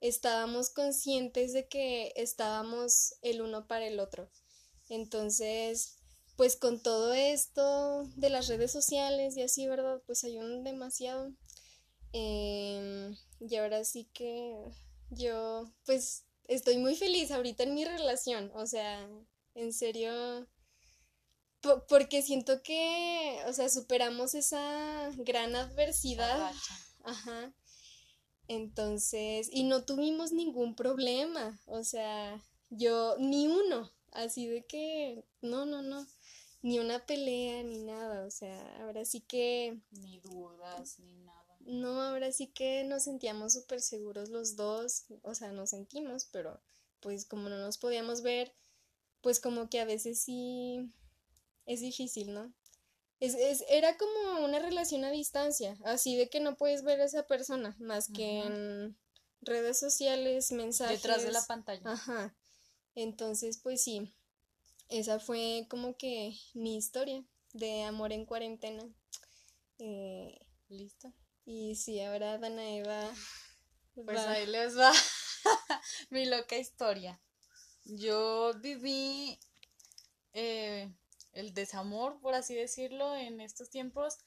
estábamos 0.00 0.70
conscientes 0.70 1.52
de 1.52 1.68
que 1.68 2.12
estábamos 2.16 3.14
el 3.22 3.42
uno 3.42 3.66
para 3.66 3.86
el 3.86 4.00
otro. 4.00 4.30
Entonces, 4.88 5.98
pues 6.36 6.56
con 6.56 6.82
todo 6.82 7.12
esto 7.12 8.04
de 8.16 8.30
las 8.30 8.48
redes 8.48 8.72
sociales 8.72 9.36
y 9.36 9.42
así, 9.42 9.66
¿verdad? 9.66 10.02
Pues 10.06 10.24
ayudan 10.24 10.64
demasiado. 10.64 11.32
Em, 12.12 13.14
y 13.40 13.56
ahora 13.56 13.84
sí 13.84 14.08
que 14.12 14.56
yo, 15.10 15.70
pues, 15.84 16.24
estoy 16.48 16.78
muy 16.78 16.96
feliz 16.96 17.30
ahorita 17.30 17.64
en 17.64 17.74
mi 17.74 17.84
relación. 17.84 18.50
O 18.54 18.66
sea, 18.66 19.08
en 19.54 19.72
serio, 19.72 20.48
porque 21.88 22.22
siento 22.22 22.62
que, 22.62 23.40
o 23.46 23.52
sea, 23.52 23.68
superamos 23.68 24.34
esa 24.34 25.10
gran 25.18 25.54
adversidad. 25.56 26.52
Ajá. 27.04 27.52
Entonces, 28.48 29.48
y 29.52 29.62
no 29.62 29.84
tuvimos 29.84 30.32
ningún 30.32 30.74
problema, 30.74 31.60
o 31.66 31.84
sea, 31.84 32.42
yo 32.68 33.16
ni 33.18 33.46
uno, 33.46 33.92
así 34.10 34.48
de 34.48 34.64
que, 34.66 35.24
no, 35.40 35.66
no, 35.66 35.82
no, 35.82 36.04
ni 36.60 36.80
una 36.80 37.06
pelea, 37.06 37.62
ni 37.62 37.78
nada, 37.78 38.26
o 38.26 38.30
sea, 38.32 38.60
ahora 38.82 39.04
sí 39.04 39.20
que... 39.20 39.78
Ni 39.92 40.18
dudas, 40.18 40.98
ni 40.98 41.14
nada. 41.14 41.56
No, 41.60 42.02
ahora 42.02 42.32
sí 42.32 42.48
que 42.48 42.82
nos 42.82 43.04
sentíamos 43.04 43.52
súper 43.52 43.80
seguros 43.80 44.30
los 44.30 44.56
dos, 44.56 45.04
o 45.22 45.34
sea, 45.36 45.52
nos 45.52 45.70
sentimos, 45.70 46.24
pero 46.32 46.60
pues 46.98 47.26
como 47.26 47.48
no 47.48 47.58
nos 47.58 47.78
podíamos 47.78 48.22
ver, 48.22 48.52
pues 49.20 49.38
como 49.38 49.70
que 49.70 49.78
a 49.78 49.84
veces 49.84 50.20
sí 50.20 50.90
es 51.66 51.80
difícil, 51.80 52.32
¿no? 52.32 52.52
Es, 53.20 53.34
es, 53.34 53.64
era 53.68 53.96
como 53.98 54.44
una 54.44 54.58
relación 54.58 55.04
a 55.04 55.10
distancia, 55.10 55.76
así 55.84 56.16
de 56.16 56.30
que 56.30 56.40
no 56.40 56.56
puedes 56.56 56.82
ver 56.82 57.00
a 57.00 57.04
esa 57.04 57.26
persona 57.26 57.76
más 57.78 58.08
que 58.10 58.38
en 58.40 58.96
redes 59.42 59.78
sociales, 59.78 60.52
mensajes. 60.52 61.02
Detrás 61.02 61.22
de 61.22 61.32
la 61.32 61.44
pantalla. 61.44 61.82
Ajá. 61.84 62.34
Entonces, 62.94 63.58
pues 63.62 63.82
sí, 63.82 64.12
esa 64.88 65.20
fue 65.20 65.66
como 65.68 65.96
que 65.96 66.34
mi 66.54 66.76
historia 66.76 67.24
de 67.52 67.82
amor 67.82 68.12
en 68.12 68.26
cuarentena. 68.26 68.84
Eh, 69.78 70.38
¿Listo? 70.68 71.12
Y 71.44 71.76
sí, 71.76 72.00
ahora 72.00 72.38
Dana 72.38 72.68
Eva. 72.70 73.12
Pues 73.94 74.18
ahí 74.18 74.46
les 74.46 74.78
va 74.78 74.92
mi 76.10 76.26
loca 76.26 76.56
historia. 76.56 77.20
Yo 77.84 78.52
viví 78.60 79.38
eh, 80.32 80.92
el 81.32 81.54
desamor, 81.54 82.20
por 82.20 82.34
así 82.34 82.54
decirlo, 82.54 83.14
en 83.14 83.40
estos 83.40 83.70
tiempos. 83.70 84.18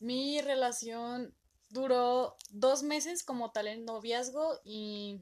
Mi 0.00 0.40
relación 0.40 1.34
duró 1.68 2.36
dos 2.50 2.82
meses 2.82 3.22
como 3.22 3.50
tal 3.50 3.66
en 3.66 3.84
noviazgo 3.84 4.60
y 4.64 5.20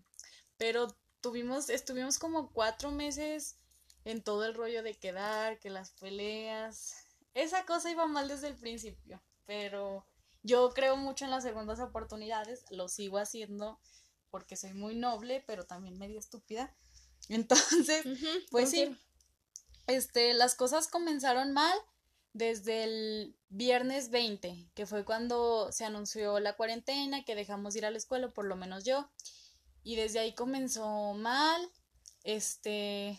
pero 0.57 0.95
tuvimos, 1.21 1.71
estuvimos 1.71 2.19
como 2.19 2.53
cuatro 2.53 2.91
meses 2.91 3.57
en 4.05 4.23
todo 4.23 4.45
el 4.45 4.55
rollo 4.55 4.83
de 4.83 4.95
quedar, 4.95 5.59
que 5.59 5.71
las 5.71 5.93
peleas. 5.93 6.95
Esa 7.35 7.65
cosa 7.65 7.91
iba 7.91 8.07
mal 8.07 8.29
desde 8.29 8.49
el 8.49 8.57
principio, 8.57 9.23
pero 9.47 10.05
yo 10.43 10.71
creo 10.71 10.97
mucho 10.97 11.25
en 11.25 11.31
las 11.31 11.45
segundas 11.45 11.81
oportunidades, 11.81 12.65
lo 12.71 12.89
sigo 12.89 13.19
haciendo 13.19 13.79
porque 14.31 14.57
soy 14.57 14.75
muy 14.75 14.95
noble, 14.95 15.43
pero 15.47 15.65
también 15.65 15.99
medio 15.99 16.19
estúpida. 16.19 16.75
Entonces, 17.29 18.05
pues 18.51 18.71
sí, 18.71 18.97
este, 19.91 20.33
las 20.35 20.55
cosas 20.55 20.89
comenzaron 20.89 21.53
mal 21.53 21.77
desde 22.33 22.85
el 22.85 23.37
viernes 23.49 24.11
20, 24.11 24.71
que 24.75 24.87
fue 24.87 25.05
cuando 25.05 25.73
se 25.73 25.85
anunció 25.85 26.39
la 26.41 26.57
cuarentena, 26.57 27.25
que 27.25 27.35
dejamos 27.35 27.75
de 27.75 27.81
ir 27.81 27.87
a 27.87 27.91
la 27.91 27.99
escuela, 27.99 28.29
por 28.29 28.45
lo 28.45 28.57
menos 28.57 28.85
yo. 28.85 29.11
Y 29.83 29.97
desde 29.97 30.21
ahí 30.21 30.35
comenzó 30.35 31.15
mal. 31.15 31.71
Este, 32.23 33.19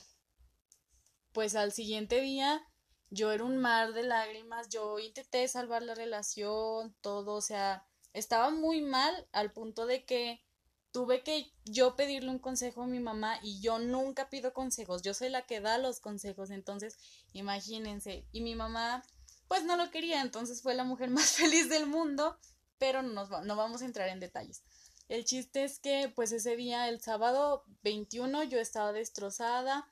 pues 1.32 1.56
al 1.56 1.72
siguiente 1.72 2.22
día 2.22 2.62
yo 3.10 3.32
era 3.32 3.44
un 3.44 3.58
mar 3.58 3.94
de 3.94 4.04
lágrimas, 4.04 4.70
yo 4.70 5.00
intenté 5.00 5.48
salvar 5.48 5.82
la 5.84 5.96
relación, 5.96 6.96
todo, 7.02 7.34
o 7.34 7.42
sea, 7.42 7.86
estaba 8.14 8.52
muy 8.52 8.82
mal 8.82 9.28
al 9.34 9.52
punto 9.52 9.86
de 9.86 10.06
que 10.06 10.42
tuve 10.92 11.24
que 11.24 11.52
yo 11.66 11.96
pedirle 11.96 12.30
un 12.30 12.40
consejo 12.40 12.84
a 12.84 12.88
mi 12.88 13.00
mamá 13.00 13.40
y 13.42 13.62
yo 13.62 13.80
nunca 13.80 14.30
pido 14.30 14.54
consejos, 14.54 15.02
yo 15.02 15.14
soy 15.14 15.30
la 15.30 15.44
que 15.44 15.62
da 15.62 15.78
los 15.78 16.00
consejos, 16.00 16.50
entonces 16.50 16.98
imagínense, 17.34 18.26
y 18.32 18.42
mi 18.42 18.56
mamá 18.56 19.04
pues 19.48 19.64
no 19.66 19.76
lo 19.76 19.92
quería, 19.92 20.22
entonces 20.22 20.62
fue 20.62 20.76
la 20.76 20.84
mujer 20.84 21.10
más 21.10 21.32
feliz 21.32 21.70
del 21.70 21.88
mundo, 21.88 22.38
pero 22.78 23.02
no, 23.02 23.28
nos 23.28 23.46
no 23.46 23.56
vamos 23.56 23.82
a 23.82 23.86
entrar 23.86 24.10
en 24.10 24.20
detalles. 24.20 24.64
El 25.10 25.26
chiste 25.26 25.66
es 25.66 25.80
que 25.80 26.12
pues 26.16 26.32
ese 26.32 26.56
día, 26.56 26.88
el 26.88 27.02
sábado 27.02 27.66
21, 27.84 28.44
yo 28.46 28.60
estaba 28.60 28.94
destrozada, 28.94 29.92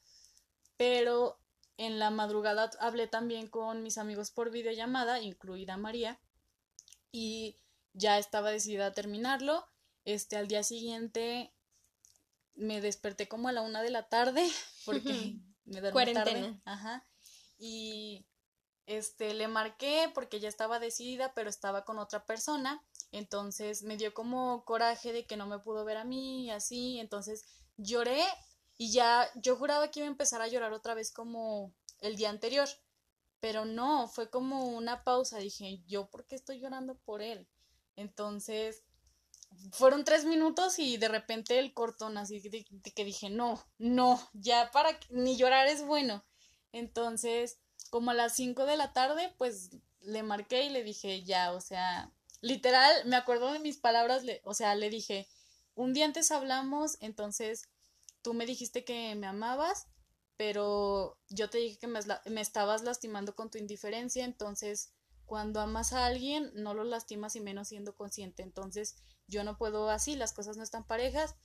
pero 0.77 1.37
en 1.75 1.99
la 1.99 2.09
madrugada 2.09 2.71
hablé 2.79 3.07
también 3.07 3.47
con 3.47 3.83
mis 3.83 3.97
amigos 3.97 4.31
por 4.31 4.49
videollamada, 4.49 5.19
incluida 5.19 5.75
María, 5.75 6.21
y 7.11 7.57
ya 7.93 8.17
estaba 8.17 8.51
decidida 8.51 8.87
a 8.87 8.93
terminarlo 8.93 9.65
este, 10.13 10.37
al 10.37 10.47
día 10.47 10.63
siguiente 10.63 11.53
me 12.55 12.81
desperté 12.81 13.27
como 13.27 13.47
a 13.47 13.51
la 13.51 13.61
una 13.61 13.81
de 13.81 13.89
la 13.89 14.09
tarde, 14.09 14.47
porque 14.85 15.37
me 15.65 15.81
dormí 15.81 16.13
tarde. 16.13 16.59
Ajá. 16.65 17.07
Y 17.57 18.25
este, 18.85 19.33
le 19.33 19.47
marqué 19.47 20.11
porque 20.13 20.39
ya 20.39 20.49
estaba 20.49 20.79
decidida, 20.79 21.33
pero 21.33 21.49
estaba 21.49 21.85
con 21.85 21.99
otra 21.99 22.25
persona. 22.25 22.83
Entonces 23.11 23.83
me 23.83 23.97
dio 23.97 24.13
como 24.13 24.65
coraje 24.65 25.13
de 25.13 25.25
que 25.25 25.37
no 25.37 25.47
me 25.47 25.59
pudo 25.59 25.85
ver 25.85 25.97
a 25.97 26.03
mí 26.03 26.45
y 26.45 26.51
así. 26.51 26.99
Entonces 26.99 27.45
lloré 27.77 28.23
y 28.77 28.91
ya 28.91 29.29
yo 29.35 29.55
juraba 29.55 29.91
que 29.91 29.99
iba 29.99 30.07
a 30.07 30.11
empezar 30.11 30.41
a 30.41 30.47
llorar 30.47 30.73
otra 30.73 30.93
vez 30.93 31.11
como 31.11 31.73
el 32.01 32.15
día 32.15 32.29
anterior. 32.29 32.67
Pero 33.39 33.63
no, 33.63 34.07
fue 34.07 34.29
como 34.29 34.65
una 34.65 35.03
pausa. 35.03 35.37
Dije, 35.37 35.81
¿yo 35.85 36.09
por 36.09 36.25
qué 36.25 36.35
estoy 36.35 36.59
llorando 36.59 36.97
por 36.99 37.21
él? 37.21 37.47
Entonces 37.95 38.83
fueron 39.71 40.03
tres 40.03 40.25
minutos 40.25 40.79
y 40.79 40.97
de 40.97 41.07
repente 41.07 41.59
el 41.59 41.73
cortón, 41.73 42.17
así 42.17 42.41
que 42.41 43.05
dije, 43.05 43.29
no, 43.29 43.63
no, 43.77 44.19
ya 44.33 44.71
para 44.71 44.99
ni 45.09 45.37
llorar 45.37 45.67
es 45.67 45.83
bueno. 45.83 46.25
Entonces, 46.71 47.59
como 47.89 48.11
a 48.11 48.13
las 48.13 48.35
cinco 48.35 48.65
de 48.65 48.77
la 48.77 48.93
tarde, 48.93 49.33
pues 49.37 49.71
le 50.01 50.23
marqué 50.23 50.63
y 50.63 50.69
le 50.69 50.83
dije, 50.83 51.23
ya, 51.23 51.53
o 51.53 51.61
sea, 51.61 52.13
literal, 52.41 53.05
me 53.05 53.15
acuerdo 53.15 53.51
de 53.51 53.59
mis 53.59 53.77
palabras, 53.77 54.23
le, 54.23 54.41
o 54.43 54.53
sea, 54.53 54.75
le 54.75 54.89
dije, 54.89 55.27
un 55.75 55.93
día 55.93 56.05
antes 56.05 56.31
hablamos, 56.31 56.97
entonces 57.01 57.69
tú 58.21 58.33
me 58.33 58.45
dijiste 58.45 58.83
que 58.83 59.15
me 59.15 59.27
amabas, 59.27 59.87
pero 60.37 61.17
yo 61.29 61.49
te 61.49 61.57
dije 61.57 61.79
que 61.79 61.87
me, 61.87 61.99
me 62.25 62.41
estabas 62.41 62.83
lastimando 62.83 63.35
con 63.35 63.49
tu 63.49 63.57
indiferencia, 63.57 64.23
entonces 64.23 64.93
cuando 65.29 65.61
amas 65.61 65.93
a 65.93 66.07
alguien 66.07 66.51
no 66.55 66.73
lo 66.73 66.83
lastimas 66.83 67.35
y 67.35 67.39
menos 67.39 67.67
siendo 67.67 67.93
consciente, 67.93 68.41
entonces 68.41 68.95
yo 69.27 69.43
no 69.43 69.59
puedo 69.59 69.91
así, 69.91 70.15
las 70.15 70.33
cosas 70.33 70.57
no 70.57 70.63
están 70.63 70.87
parejas. 70.87 71.35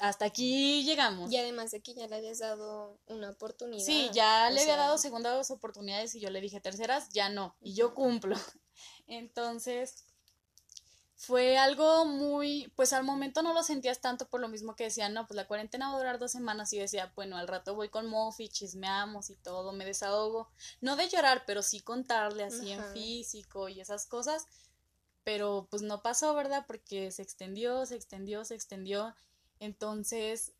Hasta 0.00 0.24
aquí 0.24 0.82
llegamos. 0.82 1.30
Y 1.30 1.36
además 1.36 1.70
de 1.70 1.80
que 1.80 1.94
ya 1.94 2.08
le 2.08 2.16
habías 2.16 2.40
dado 2.40 2.98
una 3.06 3.30
oportunidad. 3.30 3.84
Sí, 3.84 4.10
ya 4.12 4.50
le 4.50 4.60
había 4.60 4.76
dado 4.76 4.98
segundas 4.98 5.52
oportunidades 5.52 6.16
y 6.16 6.20
yo 6.20 6.30
le 6.30 6.40
dije 6.40 6.60
terceras, 6.60 7.10
ya 7.10 7.28
no, 7.28 7.56
y 7.60 7.74
yo 7.74 7.94
cumplo. 7.94 8.34
Entonces, 9.06 10.04
fue 11.18 11.58
algo 11.58 12.04
muy, 12.04 12.72
pues 12.76 12.92
al 12.92 13.02
momento 13.02 13.42
no 13.42 13.52
lo 13.52 13.64
sentías 13.64 14.00
tanto 14.00 14.28
por 14.28 14.40
lo 14.40 14.48
mismo 14.48 14.76
que 14.76 14.84
decían, 14.84 15.14
no, 15.14 15.26
pues 15.26 15.34
la 15.34 15.48
cuarentena 15.48 15.88
va 15.88 15.96
a 15.96 15.98
durar 15.98 16.18
dos 16.20 16.30
semanas 16.30 16.72
y 16.72 16.78
decía, 16.78 17.12
bueno, 17.16 17.36
al 17.36 17.48
rato 17.48 17.74
voy 17.74 17.88
con 17.88 18.06
Mofi, 18.06 18.48
chismeamos 18.48 19.28
y 19.28 19.34
todo, 19.34 19.72
me 19.72 19.84
desahogo, 19.84 20.48
no 20.80 20.94
de 20.94 21.08
llorar, 21.08 21.42
pero 21.44 21.62
sí 21.62 21.80
contarle 21.80 22.44
así 22.44 22.70
en 22.70 22.84
físico 22.92 23.68
y 23.68 23.80
esas 23.80 24.06
cosas, 24.06 24.46
pero 25.24 25.66
pues 25.68 25.82
no 25.82 26.02
pasó, 26.02 26.34
¿verdad? 26.34 26.64
Porque 26.68 27.10
se 27.10 27.22
extendió, 27.22 27.84
se 27.84 27.96
extendió, 27.96 28.44
se 28.44 28.54
extendió. 28.54 29.12
Entonces 29.58 30.52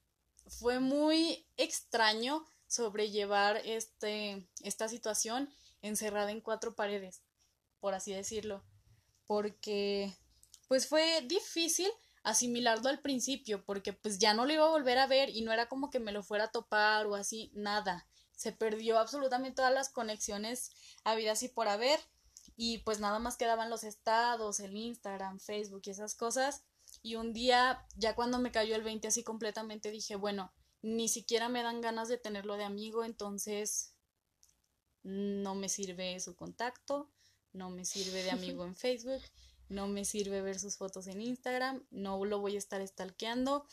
fue 0.48 0.80
muy 0.80 1.46
extraño 1.56 2.44
sobrellevar 2.66 3.58
este, 3.64 4.44
esta 4.64 4.88
situación 4.88 5.48
encerrada 5.82 6.32
en 6.32 6.40
cuatro 6.40 6.74
paredes, 6.74 7.22
por 7.78 7.94
así 7.94 8.12
decirlo, 8.12 8.64
porque 9.24 10.12
pues 10.68 10.86
fue 10.86 11.22
difícil 11.22 11.88
asimilarlo 12.22 12.88
al 12.88 13.00
principio, 13.00 13.64
porque 13.64 13.92
pues 13.92 14.18
ya 14.18 14.34
no 14.34 14.44
lo 14.44 14.52
iba 14.52 14.64
a 14.64 14.70
volver 14.70 14.98
a 14.98 15.06
ver 15.06 15.30
y 15.30 15.42
no 15.42 15.52
era 15.52 15.68
como 15.68 15.90
que 15.90 15.98
me 15.98 16.12
lo 16.12 16.22
fuera 16.22 16.44
a 16.44 16.50
topar 16.52 17.06
o 17.06 17.14
así, 17.14 17.50
nada. 17.54 18.06
Se 18.36 18.52
perdió 18.52 18.98
absolutamente 18.98 19.56
todas 19.56 19.72
las 19.72 19.88
conexiones 19.88 20.70
habidas 21.04 21.42
y 21.42 21.48
por 21.48 21.68
haber 21.68 21.98
y 22.56 22.78
pues 22.78 23.00
nada 23.00 23.18
más 23.18 23.36
quedaban 23.36 23.70
los 23.70 23.84
estados, 23.84 24.60
el 24.60 24.76
Instagram, 24.76 25.38
Facebook 25.38 25.82
y 25.84 25.90
esas 25.90 26.14
cosas. 26.14 26.64
Y 27.02 27.14
un 27.14 27.32
día, 27.32 27.86
ya 27.96 28.14
cuando 28.14 28.38
me 28.38 28.50
cayó 28.50 28.74
el 28.74 28.82
20 28.82 29.08
así 29.08 29.22
completamente, 29.22 29.90
dije, 29.90 30.16
bueno, 30.16 30.52
ni 30.82 31.08
siquiera 31.08 31.48
me 31.48 31.62
dan 31.62 31.80
ganas 31.80 32.08
de 32.08 32.18
tenerlo 32.18 32.56
de 32.56 32.64
amigo, 32.64 33.04
entonces 33.04 33.94
no 35.02 35.54
me 35.54 35.68
sirve 35.68 36.18
su 36.20 36.34
contacto, 36.34 37.10
no 37.52 37.70
me 37.70 37.84
sirve 37.84 38.22
de 38.22 38.30
amigo 38.32 38.64
en 38.64 38.76
Facebook, 38.76 39.22
no 39.68 39.86
me 39.86 40.04
sirve 40.04 40.40
ver 40.40 40.58
sus 40.58 40.76
fotos 40.76 41.06
en 41.06 41.20
Instagram, 41.20 41.84
no 41.90 42.24
lo 42.24 42.40
voy 42.40 42.54
a 42.56 42.58
estar 42.58 42.86
stalkeando 42.86 43.66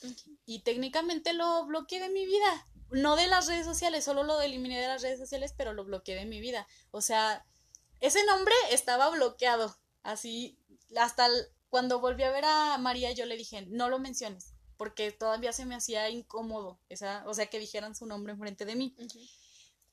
y 0.45 0.59
técnicamente 0.59 1.33
lo 1.33 1.65
bloqueé 1.65 1.99
de 1.99 2.09
mi 2.09 2.25
vida. 2.25 2.67
No 2.91 3.15
de 3.15 3.27
las 3.27 3.47
redes 3.47 3.65
sociales, 3.65 4.05
solo 4.05 4.23
lo 4.23 4.39
eliminé 4.41 4.79
de 4.79 4.87
las 4.87 5.01
redes 5.01 5.19
sociales, 5.19 5.53
pero 5.57 5.73
lo 5.73 5.85
bloqueé 5.85 6.15
de 6.15 6.25
mi 6.25 6.39
vida. 6.39 6.67
O 6.91 7.01
sea, 7.01 7.45
ese 7.99 8.23
nombre 8.25 8.53
estaba 8.71 9.09
bloqueado. 9.09 9.75
Así, 10.03 10.59
hasta 10.95 11.27
cuando 11.69 11.99
volví 11.99 12.23
a 12.23 12.31
ver 12.31 12.45
a 12.45 12.77
María, 12.77 13.11
yo 13.11 13.25
le 13.25 13.37
dije, 13.37 13.65
no 13.67 13.89
lo 13.89 13.99
menciones, 13.99 14.53
porque 14.77 15.11
todavía 15.11 15.51
se 15.51 15.65
me 15.65 15.75
hacía 15.75 16.09
incómodo, 16.09 16.79
esa, 16.89 17.23
o 17.27 17.33
sea, 17.33 17.47
que 17.47 17.59
dijeran 17.59 17.95
su 17.95 18.05
nombre 18.05 18.33
enfrente 18.33 18.65
de 18.65 18.75
mí. 18.75 18.95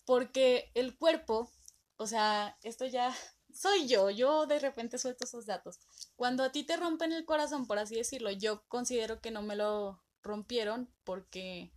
Porque 0.05 0.71
el 0.75 0.97
cuerpo, 0.97 1.51
o 1.97 2.07
sea, 2.07 2.59
esto 2.63 2.85
ya 2.87 3.17
soy 3.55 3.87
yo, 3.87 4.11
yo 4.11 4.47
de 4.47 4.59
repente 4.59 4.99
suelto 4.99 5.25
esos 5.25 5.47
datos. 5.47 5.79
Cuando 6.17 6.43
a 6.45 6.53
ti 6.53 6.65
te 6.65 6.77
rompen 6.77 7.13
el 7.13 7.25
corazón, 7.25 7.67
por 7.67 7.79
así 7.79 7.97
decirlo, 7.97 8.31
yo 8.31 8.65
considero 8.69 9.21
que 9.21 9.31
no 9.31 9.43
me 9.43 9.57
lo 9.57 10.03
rompieron 10.23 10.93
porque, 11.05 11.73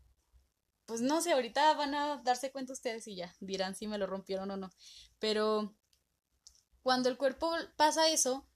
pues 0.85 1.01
no 1.01 1.21
sé, 1.21 1.33
ahorita 1.33 1.73
van 1.73 1.95
a 1.95 2.21
darse 2.23 2.51
cuenta 2.51 2.73
ustedes 2.73 3.07
y 3.07 3.15
ya 3.15 3.35
dirán 3.39 3.75
si 3.75 3.87
me 3.87 3.97
lo 3.97 4.07
rompieron 4.07 4.51
o 4.51 4.57
no. 4.57 4.71
Pero 5.19 5.75
cuando 6.83 7.09
el 7.09 7.17
cuerpo 7.17 7.51
pasa 7.75 8.09
eso, 8.09 8.47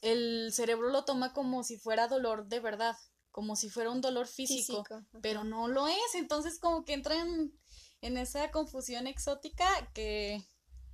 el 0.00 0.50
cerebro 0.52 0.88
lo 0.90 1.04
toma 1.04 1.32
como 1.32 1.64
si 1.64 1.76
fuera 1.78 2.08
dolor 2.08 2.46
de 2.46 2.60
verdad, 2.60 2.96
como 3.30 3.56
si 3.56 3.68
fuera 3.68 3.90
un 3.90 4.00
dolor 4.00 4.26
físico, 4.26 4.84
pero 5.20 5.44
no 5.44 5.68
lo 5.68 5.88
es. 5.88 6.14
Entonces 6.14 6.58
como 6.58 6.84
que 6.84 6.94
entran 6.94 7.52
en 8.00 8.16
esa 8.16 8.50
confusión 8.50 9.06
exótica 9.06 9.66
que 9.92 10.44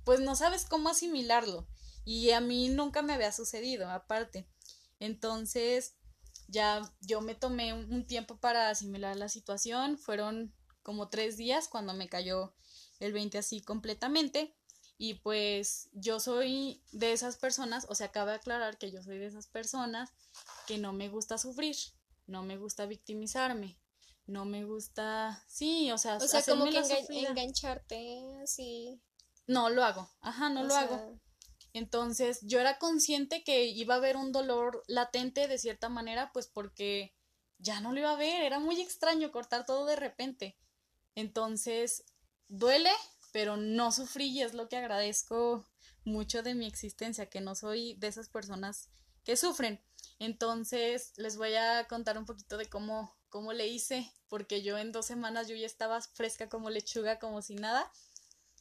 pues 0.05 0.21
no 0.21 0.35
sabes 0.35 0.65
cómo 0.65 0.89
asimilarlo. 0.89 1.67
Y 2.05 2.31
a 2.31 2.39
mí 2.39 2.69
nunca 2.69 3.01
me 3.01 3.13
había 3.13 3.31
sucedido, 3.31 3.89
aparte. 3.89 4.47
Entonces, 4.99 5.95
ya 6.47 6.81
yo 7.01 7.21
me 7.21 7.35
tomé 7.35 7.73
un 7.73 8.05
tiempo 8.05 8.37
para 8.37 8.69
asimilar 8.69 9.17
la 9.17 9.27
situación. 9.27 9.97
Fueron 9.97 10.53
como 10.83 11.09
tres 11.09 11.35
días 11.35 11.67
cuando 11.67 11.93
me 11.93 12.07
cayó 12.07 12.53
el 12.99 13.11
20 13.11 13.39
así 13.39 13.61
completamente. 13.61 14.55
Y 14.97 15.15
pues 15.15 15.89
yo 15.91 16.19
soy 16.19 16.81
de 16.91 17.11
esas 17.11 17.35
personas, 17.37 17.85
o 17.89 17.95
sea, 17.95 18.11
cabe 18.11 18.33
aclarar 18.33 18.77
que 18.77 18.91
yo 18.91 19.03
soy 19.03 19.17
de 19.17 19.25
esas 19.25 19.47
personas 19.47 20.13
que 20.67 20.77
no 20.77 20.93
me 20.93 21.09
gusta 21.09 21.37
sufrir, 21.37 21.75
no 22.27 22.43
me 22.43 22.57
gusta 22.57 22.85
victimizarme, 22.85 23.77
no 24.25 24.45
me 24.45 24.63
gusta, 24.63 25.43
sí, 25.49 25.91
o 25.91 25.97
sea, 25.97 26.15
o 26.15 26.21
sea, 26.21 26.41
como 26.43 26.65
que 26.65 26.79
engancharte 27.09 28.37
así. 28.41 29.01
No 29.47 29.69
lo 29.69 29.83
hago, 29.83 30.09
ajá, 30.21 30.49
no 30.49 30.63
lo 30.63 30.75
hago. 30.75 31.19
Entonces, 31.73 32.39
yo 32.43 32.59
era 32.59 32.77
consciente 32.77 33.43
que 33.43 33.65
iba 33.65 33.95
a 33.95 33.97
haber 33.97 34.15
un 34.15 34.31
dolor 34.31 34.83
latente 34.87 35.47
de 35.47 35.57
cierta 35.57 35.89
manera, 35.89 36.31
pues 36.31 36.47
porque 36.47 37.13
ya 37.57 37.81
no 37.81 37.91
lo 37.91 37.99
iba 37.99 38.11
a 38.11 38.17
ver, 38.17 38.43
era 38.43 38.59
muy 38.59 38.79
extraño 38.81 39.31
cortar 39.31 39.65
todo 39.65 39.85
de 39.85 39.95
repente. 39.95 40.57
Entonces, 41.15 42.05
duele, 42.47 42.91
pero 43.31 43.57
no 43.57 43.91
sufrí 43.91 44.27
y 44.27 44.41
es 44.41 44.53
lo 44.53 44.69
que 44.69 44.77
agradezco 44.77 45.65
mucho 46.05 46.43
de 46.43 46.55
mi 46.55 46.65
existencia, 46.65 47.29
que 47.29 47.41
no 47.41 47.55
soy 47.55 47.95
de 47.95 48.07
esas 48.07 48.29
personas 48.29 48.89
que 49.23 49.35
sufren. 49.35 49.81
Entonces, 50.19 51.11
les 51.17 51.35
voy 51.35 51.55
a 51.55 51.85
contar 51.87 52.17
un 52.17 52.25
poquito 52.25 52.57
de 52.57 52.67
cómo, 52.67 53.13
cómo 53.29 53.51
le 53.51 53.67
hice, 53.67 54.09
porque 54.29 54.61
yo 54.61 54.77
en 54.77 54.91
dos 54.91 55.05
semanas 55.07 55.47
yo 55.47 55.55
ya 55.55 55.65
estaba 55.65 55.99
fresca 56.01 56.47
como 56.47 56.69
lechuga, 56.69 57.19
como 57.19 57.41
si 57.41 57.55
nada. 57.55 57.91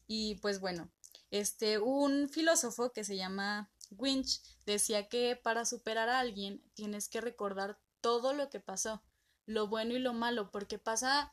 Y 0.06 0.36
pues 0.36 0.60
bueno, 0.60 0.90
este, 1.30 1.78
un 1.78 2.28
filósofo 2.28 2.92
que 2.92 3.04
se 3.04 3.16
llama 3.16 3.70
Winch 3.90 4.40
decía 4.66 5.08
que 5.08 5.36
para 5.36 5.64
superar 5.64 6.08
a 6.08 6.20
alguien 6.20 6.62
tienes 6.74 7.08
que 7.08 7.20
recordar 7.20 7.78
todo 8.00 8.32
lo 8.32 8.50
que 8.50 8.60
pasó, 8.60 9.02
lo 9.46 9.66
bueno 9.66 9.94
y 9.94 9.98
lo 9.98 10.12
malo, 10.12 10.50
porque 10.50 10.78
pasa 10.78 11.32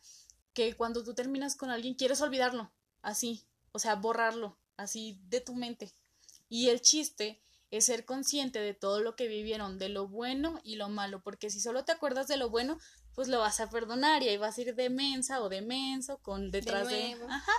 que 0.53 0.75
cuando 0.75 1.03
tú 1.03 1.13
terminas 1.13 1.55
con 1.55 1.69
alguien 1.69 1.95
quieres 1.95 2.21
olvidarlo, 2.21 2.71
así, 3.01 3.45
o 3.71 3.79
sea, 3.79 3.95
borrarlo, 3.95 4.57
así 4.77 5.19
de 5.27 5.41
tu 5.41 5.55
mente. 5.55 5.91
Y 6.49 6.69
el 6.69 6.81
chiste 6.81 7.41
es 7.71 7.85
ser 7.85 8.05
consciente 8.05 8.59
de 8.59 8.73
todo 8.73 8.99
lo 9.01 9.15
que 9.15 9.27
vivieron, 9.27 9.79
de 9.79 9.89
lo 9.89 10.07
bueno 10.07 10.59
y 10.63 10.75
lo 10.75 10.89
malo, 10.89 11.21
porque 11.21 11.49
si 11.49 11.61
solo 11.61 11.85
te 11.85 11.93
acuerdas 11.93 12.27
de 12.27 12.37
lo 12.37 12.49
bueno, 12.49 12.77
pues 13.15 13.27
lo 13.27 13.39
vas 13.39 13.59
a 13.59 13.69
perdonar 13.69 14.23
y 14.23 14.29
ahí 14.29 14.37
vas 14.37 14.57
a 14.57 14.61
ir 14.61 14.75
de 14.75 14.89
mensa 14.89 15.41
o 15.41 15.49
de 15.49 15.61
menso 15.61 16.17
con 16.17 16.51
detrás 16.51 16.87
de, 16.87 17.17
ajá. 17.29 17.53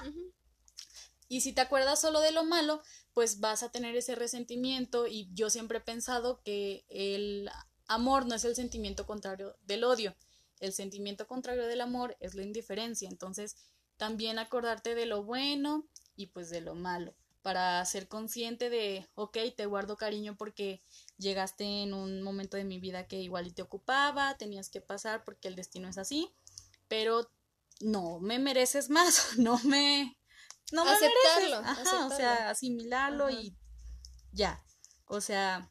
Y 1.33 1.40
si 1.40 1.55
te 1.55 1.62
acuerdas 1.62 1.99
solo 1.99 2.21
de 2.21 2.31
lo 2.31 2.45
malo, 2.45 2.83
pues 3.14 3.40
vas 3.40 3.62
a 3.62 3.73
tener 3.73 3.97
ese 3.97 4.14
resentimiento 4.14 5.07
y 5.07 5.31
yo 5.33 5.49
siempre 5.49 5.79
he 5.79 5.81
pensado 5.81 6.42
que 6.42 6.85
el 6.90 7.49
amor 7.87 8.27
no 8.27 8.35
es 8.35 8.45
el 8.45 8.55
sentimiento 8.55 9.07
contrario 9.07 9.57
del 9.62 9.85
odio. 9.85 10.14
El 10.61 10.75
sentimiento 10.75 11.27
contrario 11.27 11.66
del 11.66 11.81
amor 11.81 12.18
es 12.21 12.35
la 12.35 12.42
indiferencia. 12.42 13.09
Entonces, 13.09 13.57
también 13.97 14.38
acordarte 14.38 14.95
de 14.95 15.07
lo 15.07 15.25
bueno 15.25 15.88
y 16.16 16.27
pues 16.27 16.51
de 16.51 16.61
lo 16.61 16.75
malo 16.75 17.14
para 17.40 17.83
ser 17.87 18.09
consciente 18.09 18.68
de, 18.68 19.09
ok, 19.14 19.38
te 19.57 19.64
guardo 19.64 19.97
cariño 19.97 20.37
porque 20.37 20.83
llegaste 21.16 21.64
en 21.64 21.95
un 21.95 22.21
momento 22.21 22.59
de 22.59 22.64
mi 22.64 22.79
vida 22.79 23.07
que 23.07 23.23
igual 23.23 23.47
y 23.47 23.53
te 23.53 23.62
ocupaba, 23.62 24.37
tenías 24.37 24.68
que 24.68 24.83
pasar 24.83 25.25
porque 25.25 25.49
el 25.49 25.57
destino 25.57 25.88
es 25.88 25.97
así, 25.97 26.31
pero 26.88 27.31
no 27.81 28.21
me 28.21 28.38
mereces 28.38 28.90
más, 28.90 29.31
no 29.38 29.59
me 29.64 30.18
no 30.73 30.85
me 30.85 30.91
aceptarlo, 30.91 31.57
Ajá, 31.59 32.07
o 32.07 32.11
sea, 32.11 32.51
asimilarlo 32.51 33.31
y 33.31 33.57
ya. 34.33 34.65
O 35.07 35.21
sea, 35.21 35.71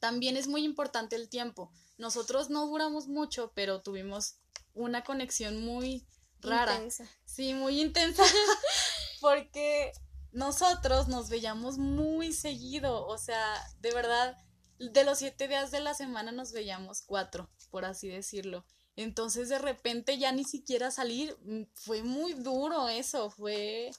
también 0.00 0.36
es 0.36 0.48
muy 0.48 0.64
importante 0.64 1.16
el 1.16 1.28
tiempo. 1.28 1.70
Nosotros 1.98 2.50
no 2.50 2.66
duramos 2.66 3.06
mucho, 3.06 3.52
pero 3.54 3.82
tuvimos 3.82 4.36
una 4.72 5.04
conexión 5.04 5.64
muy 5.64 6.06
rara. 6.40 6.74
Intensa. 6.74 7.08
Sí, 7.24 7.54
muy 7.54 7.80
intensa. 7.80 8.24
porque 9.20 9.92
nosotros 10.32 11.08
nos 11.08 11.28
veíamos 11.28 11.78
muy 11.78 12.32
seguido. 12.32 13.06
O 13.06 13.18
sea, 13.18 13.54
de 13.80 13.92
verdad, 13.92 14.36
de 14.78 15.04
los 15.04 15.18
siete 15.18 15.48
días 15.48 15.70
de 15.70 15.80
la 15.80 15.94
semana 15.94 16.32
nos 16.32 16.52
veíamos 16.52 17.02
cuatro, 17.02 17.50
por 17.70 17.84
así 17.84 18.08
decirlo. 18.08 18.64
Entonces 18.96 19.48
de 19.48 19.58
repente 19.58 20.18
ya 20.18 20.32
ni 20.32 20.44
siquiera 20.44 20.90
salir, 20.90 21.36
mm, 21.42 21.62
fue 21.74 22.02
muy 22.02 22.34
duro 22.34 22.88
eso, 22.88 23.30
fue 23.30 23.90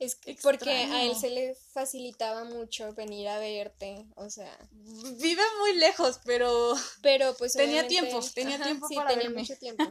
es 0.00 0.18
porque 0.42 0.70
a 0.70 1.04
él 1.04 1.14
se 1.14 1.28
le 1.28 1.54
facilitaba 1.54 2.44
mucho 2.44 2.94
venir 2.94 3.28
a 3.28 3.38
verte, 3.38 4.06
o 4.16 4.30
sea. 4.30 4.58
Vive 4.72 5.42
muy 5.60 5.74
lejos, 5.76 6.20
pero. 6.24 6.74
Pero 7.02 7.34
pues. 7.36 7.52
Tenía 7.52 7.86
tiempo, 7.86 8.18
tenía 8.34 8.60
tiempo 8.62 8.88
sí, 8.88 8.94
para 8.94 9.10
tenía 9.10 9.28
mucho 9.28 9.56
tiempo. 9.56 9.84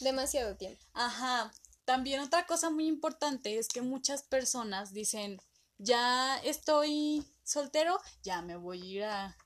Demasiado 0.00 0.56
tiempo. 0.56 0.82
Ajá. 0.94 1.52
También 1.84 2.20
otra 2.20 2.46
cosa 2.46 2.70
muy 2.70 2.86
importante 2.86 3.58
es 3.58 3.68
que 3.68 3.82
muchas 3.82 4.22
personas 4.22 4.94
dicen, 4.94 5.38
ya 5.76 6.38
estoy 6.38 7.22
soltero, 7.44 8.00
ya 8.22 8.40
me 8.40 8.56
voy 8.56 8.80
a 8.80 8.84
ir 8.84 9.04
a, 9.04 9.36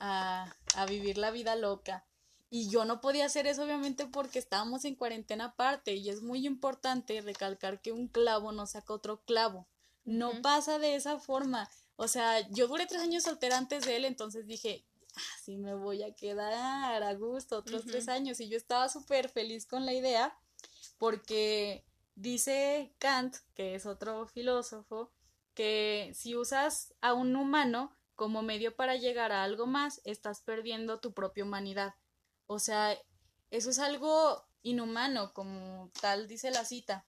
a, 0.00 0.56
a 0.76 0.86
vivir 0.86 1.18
la 1.18 1.30
vida 1.30 1.56
loca. 1.56 2.06
Y 2.54 2.68
yo 2.68 2.84
no 2.84 3.00
podía 3.00 3.24
hacer 3.24 3.46
eso 3.46 3.62
obviamente 3.62 4.06
porque 4.06 4.38
estábamos 4.38 4.84
en 4.84 4.94
cuarentena 4.94 5.46
aparte 5.46 5.94
y 5.94 6.10
es 6.10 6.20
muy 6.20 6.46
importante 6.46 7.18
recalcar 7.22 7.80
que 7.80 7.92
un 7.92 8.08
clavo 8.08 8.52
no 8.52 8.66
saca 8.66 8.92
otro 8.92 9.22
clavo. 9.24 9.66
No 10.04 10.42
pasa 10.42 10.78
de 10.78 10.94
esa 10.94 11.18
forma. 11.18 11.70
O 11.96 12.08
sea, 12.08 12.46
yo 12.50 12.68
duré 12.68 12.84
tres 12.84 13.00
años 13.00 13.22
soltera 13.22 13.56
antes 13.56 13.86
de 13.86 13.96
él, 13.96 14.04
entonces 14.04 14.46
dije, 14.46 14.84
así 15.34 15.54
ah, 15.54 15.60
me 15.60 15.74
voy 15.74 16.02
a 16.02 16.14
quedar 16.14 17.02
a 17.02 17.14
gusto 17.14 17.56
otros 17.56 17.86
tres 17.86 18.08
años. 18.08 18.38
Y 18.38 18.50
yo 18.50 18.58
estaba 18.58 18.90
súper 18.90 19.30
feliz 19.30 19.64
con 19.64 19.86
la 19.86 19.94
idea 19.94 20.38
porque 20.98 21.86
dice 22.16 22.92
Kant, 22.98 23.34
que 23.54 23.76
es 23.76 23.86
otro 23.86 24.26
filósofo, 24.26 25.10
que 25.54 26.12
si 26.14 26.36
usas 26.36 26.92
a 27.00 27.14
un 27.14 27.34
humano 27.34 27.96
como 28.14 28.42
medio 28.42 28.76
para 28.76 28.96
llegar 28.96 29.32
a 29.32 29.42
algo 29.42 29.66
más, 29.66 30.02
estás 30.04 30.42
perdiendo 30.42 31.00
tu 31.00 31.14
propia 31.14 31.44
humanidad. 31.44 31.94
O 32.52 32.58
sea, 32.58 32.96
eso 33.50 33.70
es 33.70 33.78
algo 33.78 34.44
inhumano, 34.62 35.32
como 35.32 35.90
tal 36.00 36.28
dice 36.28 36.50
la 36.50 36.64
cita. 36.64 37.06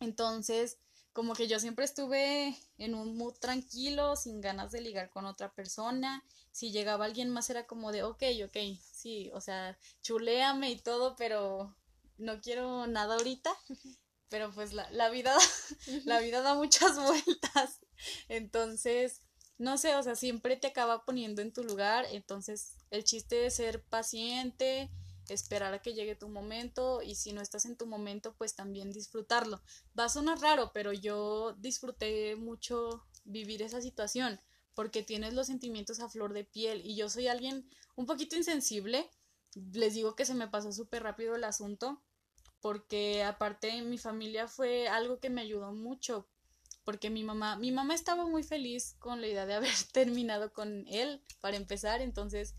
Entonces, 0.00 0.78
como 1.12 1.34
que 1.34 1.48
yo 1.48 1.58
siempre 1.58 1.84
estuve 1.84 2.56
en 2.76 2.94
un 2.94 3.16
mood 3.16 3.34
tranquilo, 3.34 4.14
sin 4.14 4.40
ganas 4.40 4.70
de 4.70 4.80
ligar 4.80 5.10
con 5.10 5.26
otra 5.26 5.52
persona. 5.52 6.24
Si 6.52 6.70
llegaba 6.70 7.06
alguien 7.06 7.30
más 7.30 7.50
era 7.50 7.66
como 7.66 7.90
de, 7.90 8.04
ok, 8.04 8.22
ok, 8.44 8.56
sí, 8.80 9.30
o 9.34 9.40
sea, 9.40 9.76
chuléame 10.02 10.70
y 10.70 10.80
todo, 10.80 11.16
pero 11.16 11.76
no 12.18 12.40
quiero 12.40 12.86
nada 12.86 13.16
ahorita. 13.16 13.52
Pero 14.30 14.52
pues 14.52 14.74
la, 14.74 14.90
la 14.90 15.08
vida, 15.08 15.34
la 16.04 16.20
vida 16.20 16.42
da 16.42 16.54
muchas 16.54 16.96
vueltas. 17.02 17.80
Entonces, 18.28 19.22
no 19.58 19.76
sé, 19.76 19.94
o 19.96 20.02
sea, 20.02 20.14
siempre 20.14 20.56
te 20.56 20.68
acaba 20.68 21.04
poniendo 21.04 21.42
en 21.42 21.52
tu 21.52 21.64
lugar, 21.64 22.06
entonces 22.12 22.76
el 22.90 23.04
chiste 23.04 23.46
es 23.46 23.54
ser 23.54 23.82
paciente, 23.82 24.90
esperar 25.28 25.74
a 25.74 25.82
que 25.82 25.94
llegue 25.94 26.14
tu 26.14 26.28
momento 26.28 27.02
y 27.02 27.16
si 27.16 27.32
no 27.32 27.40
estás 27.40 27.66
en 27.66 27.76
tu 27.76 27.86
momento, 27.86 28.34
pues 28.36 28.54
también 28.54 28.92
disfrutarlo. 28.92 29.60
Va 29.98 30.04
a 30.04 30.08
sonar 30.08 30.40
raro, 30.40 30.70
pero 30.72 30.92
yo 30.92 31.54
disfruté 31.58 32.36
mucho 32.36 33.04
vivir 33.24 33.62
esa 33.62 33.80
situación 33.80 34.40
porque 34.74 35.02
tienes 35.02 35.34
los 35.34 35.48
sentimientos 35.48 36.00
a 36.00 36.08
flor 36.08 36.32
de 36.32 36.44
piel 36.44 36.82
y 36.84 36.94
yo 36.94 37.10
soy 37.10 37.26
alguien 37.26 37.68
un 37.96 38.06
poquito 38.06 38.36
insensible. 38.36 39.10
Les 39.72 39.94
digo 39.94 40.14
que 40.14 40.24
se 40.24 40.34
me 40.34 40.48
pasó 40.48 40.72
súper 40.72 41.02
rápido 41.02 41.34
el 41.34 41.44
asunto 41.44 42.02
porque 42.60 43.24
aparte 43.24 43.82
mi 43.82 43.98
familia 43.98 44.46
fue 44.46 44.88
algo 44.88 45.18
que 45.18 45.30
me 45.30 45.40
ayudó 45.40 45.72
mucho 45.72 46.28
porque 46.88 47.10
mi 47.10 47.22
mamá, 47.22 47.56
mi 47.56 47.70
mamá 47.70 47.94
estaba 47.94 48.26
muy 48.26 48.42
feliz 48.42 48.96
con 48.98 49.20
la 49.20 49.26
idea 49.26 49.44
de 49.44 49.52
haber 49.56 49.74
terminado 49.92 50.54
con 50.54 50.86
él 50.88 51.22
para 51.42 51.58
empezar, 51.58 52.00
entonces 52.00 52.54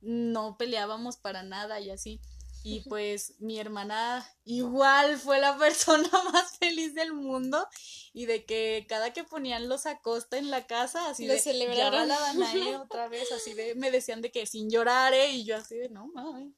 no 0.00 0.56
peleábamos 0.58 1.18
para 1.18 1.44
nada 1.44 1.78
y 1.78 1.90
así. 1.90 2.20
Y 2.64 2.80
pues 2.88 3.36
mi 3.38 3.60
hermana 3.60 4.28
igual 4.42 5.18
fue 5.18 5.38
la 5.38 5.56
persona 5.58 6.10
más 6.32 6.58
feliz 6.58 6.96
del 6.96 7.12
mundo 7.12 7.64
y 8.12 8.26
de 8.26 8.44
que 8.44 8.86
cada 8.88 9.12
que 9.12 9.22
ponían 9.22 9.68
los 9.68 9.86
acosta 9.86 10.36
en 10.36 10.50
la 10.50 10.66
casa, 10.66 11.08
así 11.08 11.28
de 11.28 11.38
ya 11.38 11.90
va 11.90 12.04
la 12.06 12.18
Danae 12.18 12.76
otra 12.76 13.06
vez, 13.06 13.30
así 13.30 13.54
de 13.54 13.76
me 13.76 13.92
decían 13.92 14.20
de 14.20 14.32
que 14.32 14.46
sin 14.46 14.68
llorar, 14.68 15.14
¿eh? 15.14 15.30
y 15.30 15.44
yo 15.44 15.56
así 15.56 15.76
de 15.76 15.90
no 15.90 16.08
mames. 16.08 16.52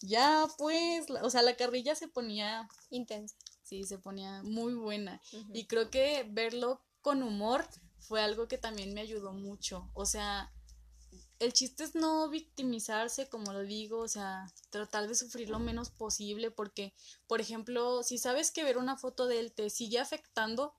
Ya 0.00 0.46
pues, 0.58 1.06
o 1.22 1.28
sea, 1.28 1.42
la 1.42 1.56
carrilla 1.56 1.96
se 1.96 2.06
ponía 2.06 2.68
intensa. 2.90 3.34
Sí, 3.72 3.84
se 3.84 3.96
ponía 3.96 4.42
muy 4.42 4.74
buena. 4.74 5.22
Y 5.54 5.64
creo 5.64 5.88
que 5.88 6.26
verlo 6.28 6.82
con 7.00 7.22
humor 7.22 7.66
fue 8.00 8.20
algo 8.20 8.46
que 8.46 8.58
también 8.58 8.92
me 8.92 9.00
ayudó 9.00 9.32
mucho. 9.32 9.88
O 9.94 10.04
sea, 10.04 10.52
el 11.38 11.54
chiste 11.54 11.82
es 11.82 11.94
no 11.94 12.28
victimizarse, 12.28 13.30
como 13.30 13.54
lo 13.54 13.62
digo, 13.62 14.00
o 14.00 14.08
sea, 14.08 14.44
tratar 14.68 15.08
de 15.08 15.14
sufrir 15.14 15.48
lo 15.48 15.58
menos 15.58 15.88
posible, 15.88 16.50
porque, 16.50 16.92
por 17.26 17.40
ejemplo, 17.40 18.02
si 18.02 18.18
sabes 18.18 18.50
que 18.50 18.62
ver 18.62 18.76
una 18.76 18.98
foto 18.98 19.26
de 19.26 19.40
él 19.40 19.54
te 19.54 19.70
sigue 19.70 19.98
afectando, 19.98 20.74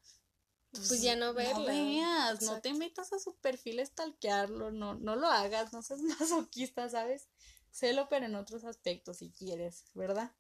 pues, 0.69 1.01
ya 1.01 1.15
no 1.15 1.34
verla. 1.34 1.58
No 1.58 1.65
veas, 1.65 2.43
no 2.43 2.62
te 2.62 2.75
metas 2.75 3.12
a 3.12 3.17
su 3.17 3.34
perfil 3.38 3.79
a 3.79 3.86
stalkearlo, 3.88 4.69
no, 4.69 4.93
no 4.93 5.15
lo 5.15 5.25
hagas, 5.25 5.73
no 5.73 5.82
seas 5.82 6.01
masoquista, 6.19 6.88
¿sabes? 6.89 7.27
Celo, 7.71 8.08
pero 8.08 8.27
en 8.27 8.36
otros 8.36 8.65
aspectos, 8.65 9.17
si 9.17 9.32
quieres, 9.32 9.84
¿verdad? 9.95 10.32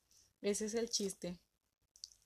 Ese 0.43 0.65
es 0.65 0.75
el 0.75 0.91
chiste. 0.91 1.39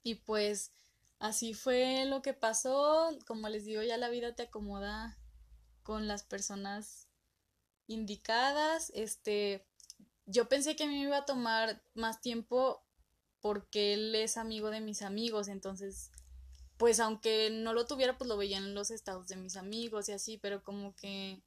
Y 0.03 0.15
pues 0.15 0.71
así 1.19 1.53
fue 1.53 2.05
lo 2.05 2.21
que 2.21 2.33
pasó. 2.33 3.09
Como 3.25 3.49
les 3.49 3.65
digo, 3.65 3.81
ya 3.83 3.97
la 3.97 4.09
vida 4.09 4.35
te 4.35 4.43
acomoda 4.43 5.17
con 5.83 6.07
las 6.07 6.23
personas 6.23 7.07
indicadas. 7.87 8.91
Este, 8.93 9.65
yo 10.25 10.49
pensé 10.49 10.75
que 10.75 10.83
a 10.83 10.87
mí 10.87 10.95
me 10.95 11.03
iba 11.03 11.17
a 11.17 11.25
tomar 11.25 11.81
más 11.93 12.21
tiempo 12.21 12.83
porque 13.39 13.93
él 13.93 14.13
es 14.15 14.37
amigo 14.37 14.69
de 14.69 14.81
mis 14.81 15.01
amigos, 15.01 15.47
entonces, 15.47 16.11
pues 16.77 16.99
aunque 16.99 17.49
no 17.49 17.73
lo 17.73 17.85
tuviera, 17.85 18.17
pues 18.17 18.27
lo 18.27 18.37
veía 18.37 18.57
en 18.57 18.73
los 18.73 18.91
estados 18.91 19.27
de 19.27 19.37
mis 19.37 19.55
amigos 19.55 20.09
y 20.09 20.11
así, 20.11 20.37
pero 20.37 20.63
como 20.63 20.95
que 20.95 21.41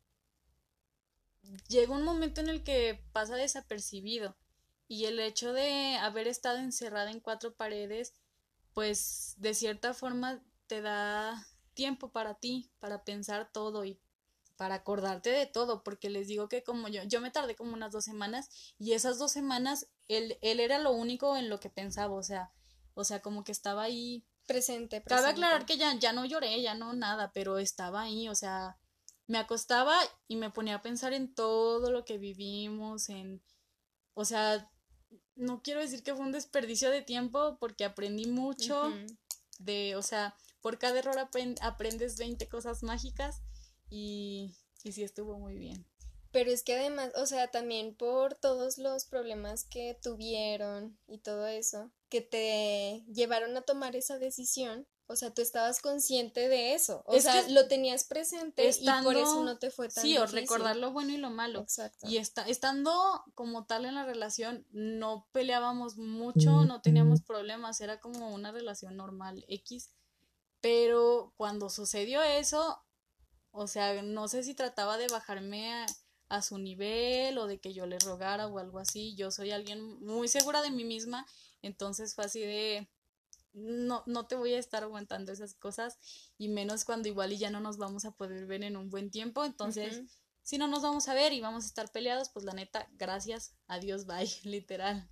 llega 1.69 1.93
un 1.93 2.03
momento 2.03 2.41
en 2.41 2.49
el 2.49 2.63
que 2.63 3.03
pasa 3.13 3.37
desapercibido 3.37 4.37
y 4.89 5.05
el 5.07 5.21
hecho 5.21 5.53
de 5.53 5.97
haber 5.97 6.27
estado 6.27 6.59
encerrada 6.59 7.11
en 7.11 7.21
cuatro 7.21 7.55
paredes, 7.55 8.15
pues 8.81 9.35
de 9.37 9.53
cierta 9.53 9.93
forma 9.93 10.43
te 10.67 10.81
da 10.81 11.47
tiempo 11.75 12.13
para 12.13 12.37
ti, 12.37 12.71
para 12.79 13.05
pensar 13.05 13.53
todo 13.53 13.85
y 13.85 14.01
para 14.57 14.77
acordarte 14.77 15.29
de 15.29 15.45
todo, 15.45 15.83
porque 15.83 16.09
les 16.09 16.29
digo 16.29 16.49
que 16.49 16.63
como 16.63 16.89
yo, 16.89 17.03
yo 17.03 17.21
me 17.21 17.31
tardé 17.31 17.55
como 17.55 17.75
unas 17.75 17.93
dos 17.93 18.07
semanas 18.07 18.49
y 18.79 18.93
esas 18.93 19.19
dos 19.19 19.33
semanas 19.33 19.91
él, 20.09 20.39
él 20.41 20.61
era 20.61 20.79
lo 20.79 20.93
único 20.93 21.37
en 21.37 21.51
lo 21.51 21.61
que 21.61 21.69
pensaba, 21.69 22.15
o 22.15 22.23
sea, 22.23 22.53
o 22.95 23.05
sea, 23.05 23.21
como 23.21 23.45
que 23.45 23.53
estaba 23.53 23.83
ahí 23.83 24.25
presente, 24.47 25.03
presente. 25.03 25.25
Cabe 25.25 25.33
aclarar 25.33 25.67
que 25.67 25.77
ya, 25.77 25.93
ya 25.99 26.15
no 26.15 26.25
lloré, 26.25 26.63
ya 26.63 26.75
no 26.75 26.95
nada, 26.95 27.33
pero 27.35 27.59
estaba 27.59 28.01
ahí, 28.01 28.31
o 28.31 28.35
sea, 28.35 28.79
me 29.27 29.37
acostaba 29.37 29.95
y 30.27 30.37
me 30.37 30.49
ponía 30.49 30.77
a 30.77 30.83
pensar 30.83 31.13
en 31.13 31.35
todo 31.35 31.91
lo 31.91 32.07
que 32.07 32.17
vivimos, 32.17 33.11
en, 33.11 33.43
o 34.15 34.25
sea, 34.25 34.71
no 35.41 35.63
quiero 35.63 35.81
decir 35.81 36.03
que 36.03 36.15
fue 36.15 36.25
un 36.25 36.33
desperdicio 36.33 36.91
de 36.91 37.03
tiempo 37.03 37.57
porque 37.59 37.85
aprendí 37.85 38.27
mucho 38.27 38.93
de, 39.59 39.97
o 39.97 40.03
sea, 40.03 40.37
por 40.61 40.79
cada 40.79 40.99
error 40.99 41.17
aprendes 41.19 42.19
20 42.19 42.47
cosas 42.49 42.83
mágicas 42.83 43.43
y, 43.89 44.55
y 44.85 44.93
sí 44.93 45.03
estuvo 45.03 45.39
muy 45.39 45.57
bien. 45.57 45.87
Pero 46.31 46.51
es 46.51 46.63
que 46.63 46.75
además, 46.75 47.11
o 47.17 47.27
sea, 47.27 47.49
también 47.51 47.95
por 47.95 48.35
todos 48.35 48.79
los 48.79 49.07
problemas 49.07 49.65
que 49.65 49.99
tuvieron 50.01 50.97
y 51.09 51.19
todo 51.19 51.47
eso, 51.47 51.91
que 52.09 52.21
te 52.21 53.03
llevaron 53.13 53.57
a 53.57 53.63
tomar 53.63 53.97
esa 53.97 54.19
decisión, 54.19 54.87
o 55.11 55.17
sea, 55.17 55.35
tú 55.35 55.43
estabas 55.43 55.81
consciente 55.81 56.49
de 56.49 56.75
eso. 56.75 57.03
O 57.05 57.19
sea, 57.19 57.49
lo 57.49 57.67
tenías 57.67 58.05
presente 58.05 58.71
y 58.81 58.89
por 59.03 59.17
eso 59.17 59.43
no 59.43 59.59
te 59.59 59.73
fue 59.73 59.89
tan 59.89 60.05
Sí, 60.05 60.17
o 60.17 60.25
recordar 60.25 60.77
lo 60.77 60.93
bueno 60.93 61.13
y 61.13 61.17
lo 61.17 61.31
malo. 61.31 61.59
Exacto. 61.63 62.07
Y 62.09 62.19
estando 62.19 62.93
como 63.35 63.67
tal 63.67 63.87
en 63.87 63.97
la 63.97 64.05
relación, 64.05 64.65
no 64.71 65.27
peleábamos 65.33 65.97
mucho, 65.97 66.65
no 66.65 66.81
teníamos 66.81 67.23
problemas, 67.23 67.81
era 67.81 67.99
como 67.99 68.33
una 68.33 68.53
relación 68.53 68.97
normal, 68.97 69.45
X. 69.49 69.91
Pero 70.61 71.35
cuando 71.37 71.71
sucedió 71.71 72.23
eso, 72.23 72.81
o 73.51 73.67
sea, 73.67 74.03
no 74.03 74.29
sé 74.29 74.45
si 74.45 74.55
trataba 74.55 74.97
de 74.97 75.09
bajarme 75.09 75.73
a, 75.73 75.87
a 76.29 76.41
su 76.41 76.57
nivel 76.59 77.37
o 77.39 77.49
de 77.49 77.59
que 77.59 77.73
yo 77.73 77.87
le 77.87 77.99
rogara 77.99 78.47
o 78.47 78.61
algo 78.61 78.79
así. 78.79 79.17
Yo 79.17 79.33
soy 79.33 79.51
alguien 79.51 79.83
muy 80.05 80.29
segura 80.29 80.63
de 80.63 80.71
mí 80.71 80.85
misma, 80.85 81.27
entonces 81.63 82.15
fue 82.15 82.27
así 82.27 82.39
de 82.39 82.89
no, 83.53 84.03
no 84.07 84.27
te 84.27 84.37
voy 84.37 84.55
a 84.55 84.59
estar 84.59 84.83
aguantando 84.83 85.33
esas 85.33 85.55
cosas 85.55 85.99
y 86.39 86.49
menos 86.49 86.85
cuando 86.85 87.09
igual 87.09 87.33
y 87.33 87.39
ya 87.39 87.51
no 87.51 87.61
nos 87.61 87.79
vamos 87.79 88.05
a 88.05 88.13
poder 88.13 88.47
ver 88.47 88.63
en 88.65 88.77
un 88.77 88.91
buen 88.91 89.11
tiempo. 89.11 89.45
Entonces, 89.45 90.03
si 90.43 90.59
no 90.59 90.69
nos 90.69 90.83
vamos 90.83 91.09
a 91.09 91.15
ver 91.15 91.33
y 91.33 91.41
vamos 91.41 91.65
a 91.65 91.67
estar 91.67 91.91
peleados, 91.91 92.31
pues 92.31 92.45
la 92.45 92.53
neta, 92.53 92.89
gracias, 92.93 93.55
adiós, 93.67 94.07
bye, 94.07 94.29
literal. 94.45 95.09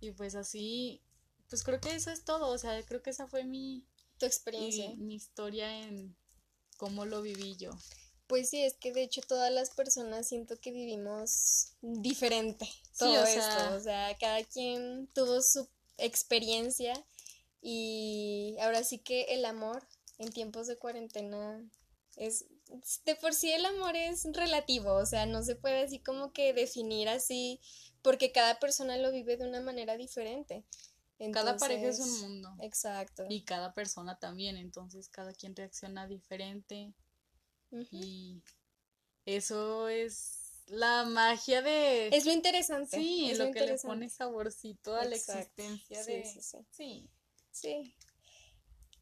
Y 0.00 0.12
pues 0.12 0.34
así, 0.34 1.02
pues 1.48 1.62
creo 1.62 1.80
que 1.80 1.94
eso 1.94 2.10
es 2.10 2.24
todo, 2.24 2.48
o 2.48 2.58
sea, 2.58 2.82
creo 2.84 3.02
que 3.02 3.10
esa 3.10 3.26
fue 3.26 3.44
mi... 3.44 3.86
Tu 4.18 4.26
experiencia. 4.26 4.94
mi 4.96 5.16
historia 5.16 5.80
en 5.80 6.16
cómo 6.76 7.04
lo 7.04 7.20
viví 7.20 7.56
yo. 7.56 7.70
Pues 8.26 8.50
sí, 8.50 8.62
es 8.62 8.74
que 8.74 8.92
de 8.92 9.02
hecho 9.02 9.20
todas 9.22 9.52
las 9.52 9.70
personas 9.70 10.28
siento 10.28 10.56
que 10.58 10.70
vivimos 10.70 11.74
diferente 11.82 12.68
todo 12.98 13.24
esto. 13.24 13.74
O 13.74 13.80
sea, 13.80 14.16
cada 14.18 14.42
quien 14.44 15.08
tuvo 15.08 15.42
su 15.42 15.68
experiencia 15.98 16.94
y 17.66 18.56
ahora 18.60 18.84
sí 18.84 18.98
que 18.98 19.22
el 19.30 19.46
amor 19.46 19.88
en 20.18 20.30
tiempos 20.30 20.66
de 20.66 20.76
cuarentena 20.76 21.66
es, 22.14 22.44
de 23.06 23.14
por 23.14 23.32
sí 23.32 23.50
el 23.52 23.64
amor 23.64 23.96
es 23.96 24.26
relativo, 24.34 24.92
o 24.92 25.06
sea, 25.06 25.24
no 25.24 25.42
se 25.42 25.56
puede 25.56 25.82
así 25.82 25.98
como 25.98 26.30
que 26.34 26.52
definir 26.52 27.08
así, 27.08 27.62
porque 28.02 28.32
cada 28.32 28.58
persona 28.58 28.98
lo 28.98 29.10
vive 29.10 29.38
de 29.38 29.48
una 29.48 29.62
manera 29.62 29.96
diferente. 29.96 30.66
cada 31.32 31.56
pareja 31.56 31.86
es 31.88 32.00
un 32.00 32.20
mundo. 32.20 32.54
Exacto. 32.60 33.24
Y 33.30 33.44
cada 33.44 33.72
persona 33.72 34.18
también, 34.18 34.58
entonces 34.58 35.08
cada 35.08 35.32
quien 35.32 35.56
reacciona 35.56 36.06
diferente. 36.06 36.92
Y 37.90 38.42
eso 39.24 39.88
es 39.88 40.64
la 40.66 41.04
magia 41.06 41.62
de... 41.62 42.08
Es 42.08 42.26
lo 42.26 42.32
interesante. 42.32 42.98
Sí, 42.98 43.30
es 43.30 43.38
lo, 43.38 43.50
que 43.52 43.64
le 43.64 43.78
pone 43.78 44.10
saborcito 44.10 44.94
a 44.94 45.06
la 45.06 45.16
existencia 45.16 46.04
de... 46.04 46.24
Sí, 46.26 46.30
sí, 46.30 46.42
sí. 46.42 46.58
Sí. 46.70 47.10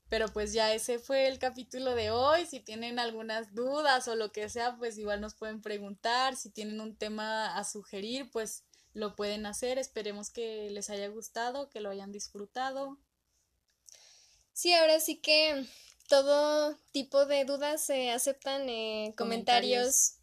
Pero 0.09 0.29
pues 0.29 0.53
ya 0.53 0.75
ese 0.75 0.99
fue 0.99 1.27
el 1.27 1.39
capítulo 1.39 1.95
de 1.95 2.11
hoy. 2.11 2.45
Si 2.47 2.61
tienen 2.61 2.99
algunas 2.99 3.55
dudas 3.55 4.09
o 4.09 4.15
lo 4.15 4.31
que 4.31 4.49
sea, 4.49 4.77
pues 4.77 4.99
igual 4.99 5.21
nos 5.21 5.35
pueden 5.35 5.63
preguntar. 5.63 6.37
Si 6.37 6.51
tienen 6.51 6.81
un 6.81 6.97
tema 6.97 7.57
a 7.57 7.65
sugerir, 7.65 8.31
pues 8.31 8.65
lo 8.93 9.17
pueden 9.17 9.47
hacer. 9.47 9.79
Esperemos 9.79 10.31
que 10.31 10.69
les 10.71 10.91
haya 10.91 11.09
gustado, 11.09 11.71
que 11.71 11.81
lo 11.81 11.89
hayan 11.89 12.13
disfrutado. 12.13 12.99
Sí, 14.53 14.75
ahora 14.75 15.01
sí 15.01 15.17
que 15.17 15.67
todo 16.09 16.77
tipo 16.93 17.25
de 17.25 17.47
dudas 17.47 17.83
se 17.83 18.11
aceptan 18.11 18.69
en 18.69 19.13
comentarios 19.13 20.19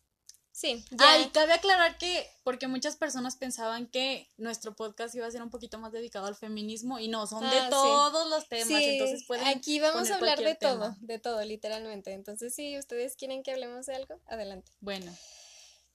Sí. 0.59 0.83
Ya. 0.91 1.17
y 1.19 1.29
cabe 1.29 1.53
aclarar 1.53 1.97
que, 1.97 2.29
porque 2.43 2.67
muchas 2.67 2.97
personas 2.97 3.37
pensaban 3.37 3.87
que 3.87 4.27
nuestro 4.35 4.75
podcast 4.75 5.15
iba 5.15 5.25
a 5.25 5.31
ser 5.31 5.41
un 5.41 5.49
poquito 5.49 5.79
más 5.79 5.93
dedicado 5.93 6.27
al 6.27 6.35
feminismo 6.35 6.99
y 6.99 7.07
no, 7.07 7.25
son 7.27 7.49
de 7.49 7.57
ah, 7.57 7.69
todos 7.69 8.29
los 8.29 8.49
temas, 8.49 8.67
entonces 8.69 9.23
pueden 9.25 9.47
Aquí 9.47 9.79
vamos 9.79 10.11
a 10.11 10.15
hablar 10.15 10.37
de 10.37 10.55
todo, 10.55 10.97
de 10.99 11.17
todo, 11.17 11.41
literalmente. 11.45 12.11
Entonces, 12.11 12.53
si 12.53 12.77
ustedes 12.77 13.15
quieren 13.15 13.41
que 13.41 13.53
hablemos 13.53 13.85
de 13.85 13.95
algo, 13.95 14.19
adelante. 14.25 14.69
Bueno. 14.81 15.15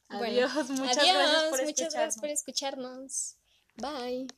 Adiós, 0.09 0.71
muchas 0.71 0.97
gracias 0.97 1.51
por 1.51 1.65
muchas 1.65 1.93
gracias 1.93 2.19
por 2.19 2.31
escucharnos. 2.31 3.37
Bye. 3.77 4.29